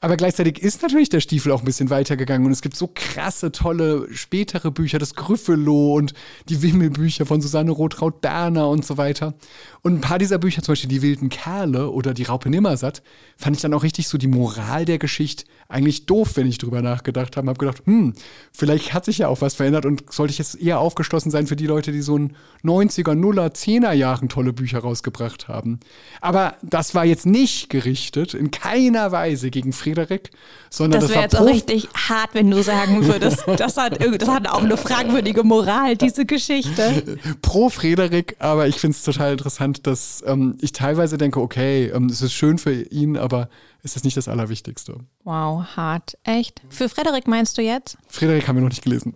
Aber 0.00 0.16
gleichzeitig 0.16 0.58
ist 0.62 0.80
natürlich 0.80 1.10
der 1.10 1.20
Stiefel 1.20 1.52
auch 1.52 1.60
ein 1.60 1.66
bisschen 1.66 1.90
weitergegangen 1.90 2.46
und 2.46 2.52
es 2.52 2.62
gibt 2.62 2.76
so 2.76 2.90
krasse, 2.94 3.52
tolle 3.52 4.06
spätere 4.10 4.70
Bücher, 4.70 4.98
das 4.98 5.14
Gryffalo 5.14 5.96
und 5.96 6.14
die 6.48 6.62
Wimmelbücher 6.62 7.26
von 7.26 7.42
Susanne 7.42 7.72
Rotraut-Berner 7.72 8.66
und 8.66 8.86
so 8.86 8.96
weiter. 8.96 9.34
Und 9.82 9.96
ein 9.96 10.00
paar 10.00 10.18
dieser 10.18 10.38
Bücher, 10.38 10.62
zum 10.62 10.72
Beispiel 10.72 10.88
Die 10.88 11.02
wilden 11.02 11.28
Kerle 11.28 11.90
oder 11.90 12.14
Die 12.14 12.24
Raupe 12.24 12.48
Nimmersatt, 12.48 13.02
fand 13.36 13.56
ich 13.56 13.62
dann 13.62 13.74
auch 13.74 13.82
richtig 13.82 14.08
so 14.08 14.16
die 14.16 14.28
Moral 14.28 14.86
der 14.86 14.98
Geschichte 14.98 15.44
eigentlich 15.68 16.06
doof, 16.06 16.32
wenn 16.36 16.46
ich 16.46 16.58
drüber 16.58 16.82
nachgedacht 16.82 17.36
habe. 17.36 17.48
Hab 17.48 17.58
gedacht, 17.58 17.82
hm, 17.84 18.14
vielleicht 18.52 18.92
hat 18.92 19.04
sich 19.04 19.18
ja 19.18 19.28
auch 19.28 19.40
was 19.40 19.54
verändert 19.54 19.86
und 19.86 20.12
sollte 20.12 20.32
ich 20.32 20.38
jetzt 20.38 20.60
eher 20.60 20.78
aufgeschlossen 20.80 21.30
sein 21.30 21.46
für 21.46 21.56
die 21.56 21.66
Leute, 21.66 21.92
die 21.92 22.02
so 22.02 22.16
in 22.16 22.32
90er, 22.64 23.09
Nuller, 23.14 23.48
10er 23.48 23.92
Jahren 23.92 24.28
tolle 24.28 24.52
Bücher 24.52 24.80
rausgebracht 24.80 25.48
haben. 25.48 25.80
Aber 26.20 26.54
das 26.62 26.94
war 26.94 27.04
jetzt 27.04 27.26
nicht 27.26 27.70
gerichtet, 27.70 28.34
in 28.34 28.50
keiner 28.50 29.12
Weise 29.12 29.50
gegen 29.50 29.72
Frederik, 29.72 30.30
sondern 30.70 31.00
das, 31.00 31.08
das 31.08 31.16
war 31.16 31.22
jetzt 31.22 31.36
auch 31.36 31.46
richtig 31.46 31.88
hart, 31.94 32.30
wenn 32.34 32.50
du 32.50 32.62
sagen 32.62 33.06
würdest, 33.06 33.44
das 33.56 33.76
hat, 33.76 33.98
das 34.00 34.28
hat 34.28 34.48
auch 34.48 34.62
eine 34.62 34.76
fragwürdige 34.76 35.42
Moral, 35.42 35.96
diese 35.96 36.26
Geschichte. 36.26 37.18
Pro 37.42 37.68
Frederik, 37.68 38.36
aber 38.38 38.68
ich 38.68 38.76
finde 38.76 38.96
es 38.96 39.02
total 39.02 39.32
interessant, 39.32 39.86
dass 39.86 40.22
ähm, 40.26 40.56
ich 40.60 40.72
teilweise 40.72 41.18
denke, 41.18 41.40
okay, 41.40 41.86
ähm, 41.86 42.06
es 42.06 42.22
ist 42.22 42.32
schön 42.32 42.58
für 42.58 42.72
ihn, 42.72 43.16
aber 43.16 43.48
ist 43.82 43.96
das 43.96 44.04
nicht 44.04 44.16
das 44.16 44.28
Allerwichtigste. 44.28 44.98
Wow, 45.24 45.64
hart. 45.76 46.18
Echt? 46.24 46.62
Für 46.68 46.88
Frederik 46.88 47.26
meinst 47.26 47.56
du 47.58 47.62
jetzt? 47.62 47.96
Frederik 48.08 48.46
haben 48.46 48.56
wir 48.56 48.62
noch 48.62 48.68
nicht 48.68 48.82
gelesen. 48.82 49.14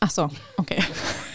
Ach 0.00 0.10
so, 0.10 0.28
okay. 0.56 0.82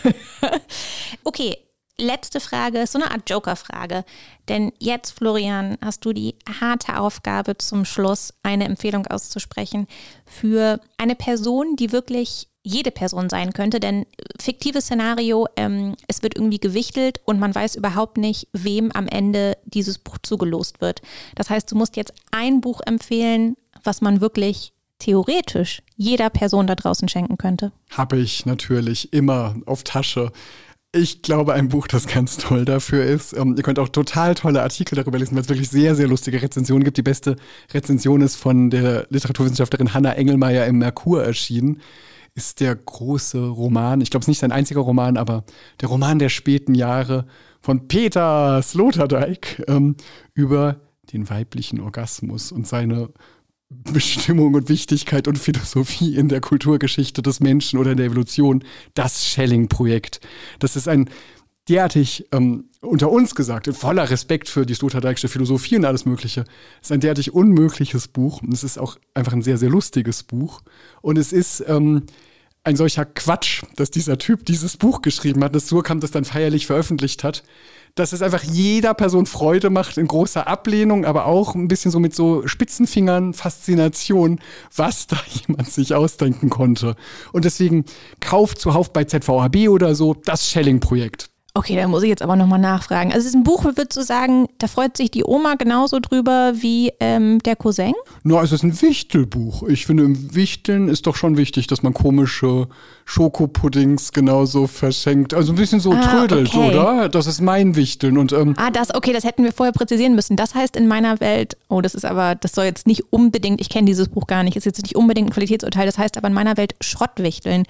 okay, 1.23 1.57
letzte 1.99 2.39
Frage, 2.39 2.85
so 2.87 2.99
eine 2.99 3.11
Art 3.11 3.29
Joker-Frage. 3.29 4.03
Denn 4.47 4.71
jetzt, 4.79 5.11
Florian, 5.11 5.77
hast 5.83 6.05
du 6.05 6.13
die 6.13 6.35
harte 6.59 6.99
Aufgabe 6.99 7.57
zum 7.57 7.85
Schluss, 7.85 8.33
eine 8.43 8.65
Empfehlung 8.65 9.05
auszusprechen 9.07 9.87
für 10.25 10.79
eine 10.97 11.15
Person, 11.15 11.75
die 11.75 11.91
wirklich 11.91 12.47
jede 12.63 12.91
Person 12.91 13.29
sein 13.29 13.53
könnte. 13.53 13.79
Denn 13.79 14.05
fiktives 14.39 14.85
Szenario, 14.85 15.47
ähm, 15.55 15.95
es 16.07 16.23
wird 16.23 16.35
irgendwie 16.35 16.59
gewichtelt 16.59 17.21
und 17.25 17.39
man 17.39 17.53
weiß 17.53 17.75
überhaupt 17.75 18.17
nicht, 18.17 18.47
wem 18.53 18.91
am 18.91 19.07
Ende 19.07 19.57
dieses 19.65 19.97
Buch 19.97 20.17
zugelost 20.21 20.81
wird. 20.81 21.01
Das 21.35 21.49
heißt, 21.49 21.71
du 21.71 21.75
musst 21.75 21.95
jetzt 21.95 22.13
ein 22.31 22.61
Buch 22.61 22.81
empfehlen, 22.85 23.55
was 23.83 24.01
man 24.01 24.21
wirklich 24.21 24.73
theoretisch 24.99 25.81
jeder 25.95 26.29
Person 26.29 26.67
da 26.67 26.75
draußen 26.75 27.07
schenken 27.07 27.37
könnte. 27.37 27.71
Habe 27.89 28.17
ich 28.17 28.45
natürlich 28.45 29.13
immer 29.13 29.55
auf 29.65 29.83
Tasche. 29.83 30.31
Ich 30.91 31.21
glaube, 31.21 31.53
ein 31.53 31.69
Buch, 31.69 31.87
das 31.87 32.07
ganz 32.07 32.37
toll 32.37 32.65
dafür 32.65 33.05
ist. 33.05 33.33
Ähm, 33.33 33.53
ihr 33.55 33.61
könnt 33.61 33.77
auch 33.77 33.89
total 33.89 34.33
tolle 34.33 34.63
Artikel 34.63 34.95
darüber 34.95 35.19
lesen, 35.19 35.35
weil 35.35 35.43
es 35.43 35.49
wirklich 35.49 35.69
sehr, 35.69 35.93
sehr 35.93 36.07
lustige 36.07 36.41
Rezensionen 36.41 36.83
gibt. 36.83 36.97
Die 36.97 37.03
beste 37.03 37.35
Rezension 37.71 38.21
ist 38.21 38.37
von 38.37 38.71
der 38.71 39.05
Literaturwissenschaftlerin 39.09 39.93
Hanna 39.93 40.13
Engelmeier 40.13 40.65
im 40.65 40.79
Merkur 40.79 41.23
erschienen. 41.23 41.81
Ist 42.33 42.59
der 42.59 42.75
große 42.75 43.49
Roman, 43.49 44.01
ich 44.01 44.09
glaube, 44.09 44.21
es 44.21 44.25
ist 44.25 44.29
nicht 44.29 44.39
sein 44.39 44.51
einziger 44.51 44.81
Roman, 44.81 45.17
aber 45.17 45.43
der 45.79 45.89
Roman 45.89 46.17
der 46.17 46.29
späten 46.29 46.73
Jahre 46.73 47.27
von 47.61 47.87
Peter 47.87 48.59
Sloterdijk 48.63 49.63
ähm, 49.67 49.95
über 50.33 50.77
den 51.13 51.29
weiblichen 51.29 51.81
Orgasmus 51.81 52.51
und 52.51 52.65
seine 52.65 53.09
Bestimmung 53.69 54.55
und 54.55 54.67
Wichtigkeit 54.67 55.27
und 55.27 55.37
Philosophie 55.37 56.15
in 56.15 56.27
der 56.27 56.41
Kulturgeschichte 56.41 57.21
des 57.21 57.39
Menschen 57.39 57.77
oder 57.77 57.91
in 57.91 57.97
der 57.97 58.07
Evolution, 58.07 58.63
das 58.95 59.25
Schelling-Projekt. 59.25 60.21
Das 60.57 60.75
ist 60.75 60.87
ein 60.87 61.09
derartig, 61.67 62.27
ähm, 62.31 62.65
unter 62.81 63.11
uns 63.11 63.35
gesagt, 63.35 63.67
voller 63.75 64.09
Respekt 64.09 64.49
für 64.49 64.65
die 64.65 64.73
Sloterdijksche 64.73 65.27
Philosophie 65.27 65.77
und 65.77 65.85
alles 65.85 66.05
Mögliche, 66.05 66.45
ist 66.81 66.91
ein 66.91 66.99
derartig 66.99 67.33
unmögliches 67.33 68.07
Buch. 68.07 68.41
Und 68.41 68.53
es 68.53 68.63
ist 68.63 68.79
auch 68.79 68.97
einfach 69.13 69.33
ein 69.33 69.43
sehr, 69.43 69.59
sehr 69.59 69.69
lustiges 69.69 70.23
Buch. 70.23 70.61
Und 71.01 71.19
es 71.19 71.31
ist 71.31 71.63
ähm, 71.67 72.03
ein 72.63 72.75
solcher 72.75 73.05
Quatsch, 73.05 73.63
dass 73.75 73.89
dieser 73.91 74.17
Typ 74.17 74.45
dieses 74.45 74.77
Buch 74.77 75.01
geschrieben 75.01 75.43
hat, 75.43 75.55
dass 75.55 75.67
Surkamp 75.67 76.01
das 76.01 76.11
dann 76.11 76.25
feierlich 76.25 76.67
veröffentlicht 76.67 77.23
hat 77.23 77.43
dass 77.95 78.13
es 78.13 78.21
einfach 78.21 78.43
jeder 78.43 78.93
Person 78.93 79.25
Freude 79.25 79.69
macht 79.69 79.97
in 79.97 80.07
großer 80.07 80.47
Ablehnung, 80.47 81.05
aber 81.05 81.25
auch 81.25 81.55
ein 81.55 81.67
bisschen 81.67 81.91
so 81.91 81.99
mit 81.99 82.15
so 82.15 82.47
Spitzenfingern 82.47 83.33
Faszination, 83.33 84.39
was 84.75 85.07
da 85.07 85.17
jemand 85.47 85.69
sich 85.69 85.93
ausdenken 85.93 86.49
konnte. 86.49 86.95
Und 87.33 87.45
deswegen 87.45 87.85
kauft 88.19 88.59
zuhauf 88.59 88.93
bei 88.93 89.03
ZVHB 89.03 89.69
oder 89.69 89.95
so 89.95 90.13
das 90.13 90.47
Schelling-Projekt. 90.47 91.29
Okay, 91.59 91.75
da 91.75 91.89
muss 91.89 92.03
ich 92.03 92.09
jetzt 92.09 92.21
aber 92.21 92.37
nochmal 92.37 92.57
nachfragen. 92.57 93.11
Also 93.11 93.19
es 93.19 93.25
ist 93.25 93.35
ein 93.35 93.43
Buch, 93.43 93.65
würdest 93.65 93.97
du 93.97 94.01
sagen, 94.01 94.47
da 94.59 94.67
freut 94.67 94.95
sich 94.95 95.11
die 95.11 95.25
Oma 95.25 95.55
genauso 95.55 95.99
drüber 95.99 96.53
wie 96.55 96.93
ähm, 97.01 97.39
der 97.39 97.57
Cousin? 97.57 97.91
Na, 98.23 98.35
no, 98.35 98.41
es 98.41 98.53
ist 98.53 98.63
ein 98.63 98.81
Wichtelbuch. 98.81 99.63
Ich 99.63 99.85
finde, 99.85 100.03
im 100.03 100.33
Wichteln 100.33 100.87
ist 100.87 101.05
doch 101.05 101.17
schon 101.17 101.35
wichtig, 101.35 101.67
dass 101.67 101.83
man 101.83 101.93
komische 101.93 102.69
Schokopuddings 103.03 104.13
genauso 104.13 104.67
verschenkt. 104.67 105.33
Also 105.33 105.51
ein 105.51 105.57
bisschen 105.57 105.81
so 105.81 105.91
ah, 105.91 105.99
trödelt, 105.99 106.55
okay. 106.55 106.69
oder? 106.69 107.09
Das 107.09 107.27
ist 107.27 107.41
mein 107.41 107.75
Wichteln. 107.75 108.17
Und, 108.17 108.31
ähm, 108.31 108.53
ah, 108.55 108.71
das, 108.71 108.95
okay, 108.95 109.11
das 109.11 109.25
hätten 109.25 109.43
wir 109.43 109.51
vorher 109.51 109.73
präzisieren 109.73 110.15
müssen. 110.15 110.37
Das 110.37 110.55
heißt 110.55 110.77
in 110.77 110.87
meiner 110.87 111.19
Welt, 111.19 111.57
oh, 111.67 111.81
das 111.81 111.93
ist 111.93 112.05
aber, 112.05 112.35
das 112.35 112.53
soll 112.53 112.63
jetzt 112.63 112.87
nicht 112.87 113.11
unbedingt, 113.11 113.59
ich 113.59 113.67
kenne 113.67 113.83
dieses 113.83 114.07
Buch 114.07 114.27
gar 114.27 114.43
nicht, 114.43 114.55
ist 114.55 114.65
jetzt 114.65 114.81
nicht 114.81 114.95
unbedingt 114.95 115.27
ein 115.27 115.33
Qualitätsurteil, 115.33 115.85
das 115.85 115.97
heißt 115.97 116.15
aber 116.15 116.29
in 116.29 116.33
meiner 116.33 116.55
Welt 116.55 116.75
Schrottwichteln. 116.79 117.65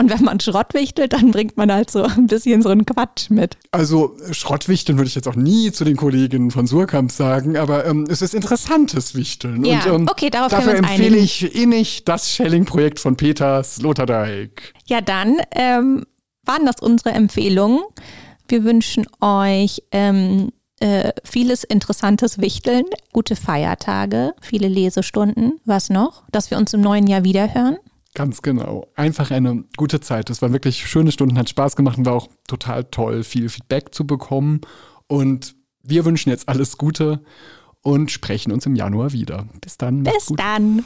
Und 0.00 0.08
wenn 0.08 0.24
man 0.24 0.40
Schrott 0.40 0.72
wichtelt, 0.72 1.12
dann 1.12 1.30
bringt 1.30 1.58
man 1.58 1.70
halt 1.70 1.90
so 1.90 2.02
ein 2.04 2.26
bisschen 2.26 2.62
so 2.62 2.70
einen 2.70 2.86
Quatsch 2.86 3.28
mit. 3.28 3.58
Also 3.70 4.16
Schrottwichteln 4.30 4.96
würde 4.96 5.08
ich 5.08 5.14
jetzt 5.14 5.28
auch 5.28 5.36
nie 5.36 5.72
zu 5.72 5.84
den 5.84 5.96
Kolleginnen 5.96 6.50
von 6.50 6.66
Surkamp 6.66 7.12
sagen, 7.12 7.58
aber 7.58 7.84
ähm, 7.84 8.06
es 8.08 8.22
ist 8.22 8.34
interessantes 8.34 9.14
Wichteln. 9.14 9.62
Ja, 9.62 9.84
und, 9.84 10.00
ähm, 10.00 10.08
okay, 10.10 10.30
darauf 10.30 10.50
dafür 10.50 10.72
können 10.72 10.84
wir 10.84 10.88
uns 10.88 10.90
empfehle 10.90 11.16
einigen. 11.18 11.24
ich 11.24 11.54
innig 11.54 12.04
das 12.06 12.30
Schelling-Projekt 12.32 12.98
von 12.98 13.16
Peter 13.16 13.62
Sloterdijk. 13.62 14.72
Ja, 14.86 15.02
dann 15.02 15.36
ähm, 15.54 16.06
waren 16.46 16.64
das 16.64 16.76
unsere 16.80 17.10
Empfehlungen. 17.10 17.80
Wir 18.48 18.64
wünschen 18.64 19.06
euch 19.20 19.82
ähm, 19.92 20.50
äh, 20.80 21.12
vieles 21.24 21.62
interessantes 21.62 22.38
Wichteln, 22.38 22.84
gute 23.12 23.36
Feiertage, 23.36 24.32
viele 24.40 24.68
Lesestunden. 24.68 25.60
Was 25.66 25.90
noch? 25.90 26.22
Dass 26.32 26.50
wir 26.50 26.56
uns 26.56 26.72
im 26.72 26.80
neuen 26.80 27.06
Jahr 27.06 27.22
wiederhören. 27.22 27.76
Ganz 28.14 28.42
genau. 28.42 28.88
Einfach 28.96 29.30
eine 29.30 29.64
gute 29.76 30.00
Zeit. 30.00 30.30
Es 30.30 30.42
waren 30.42 30.52
wirklich 30.52 30.86
schöne 30.86 31.12
Stunden, 31.12 31.38
hat 31.38 31.48
Spaß 31.48 31.76
gemacht 31.76 31.98
und 31.98 32.06
war 32.06 32.14
auch 32.14 32.28
total 32.48 32.84
toll, 32.84 33.22
viel 33.22 33.48
Feedback 33.48 33.94
zu 33.94 34.06
bekommen. 34.06 34.60
Und 35.06 35.54
wir 35.82 36.04
wünschen 36.04 36.30
jetzt 36.30 36.48
alles 36.48 36.76
Gute 36.76 37.22
und 37.82 38.10
sprechen 38.10 38.52
uns 38.52 38.66
im 38.66 38.74
Januar 38.74 39.12
wieder. 39.12 39.46
Bis 39.60 39.76
dann. 39.76 40.02
Bis 40.02 40.26
dann. 40.36 40.84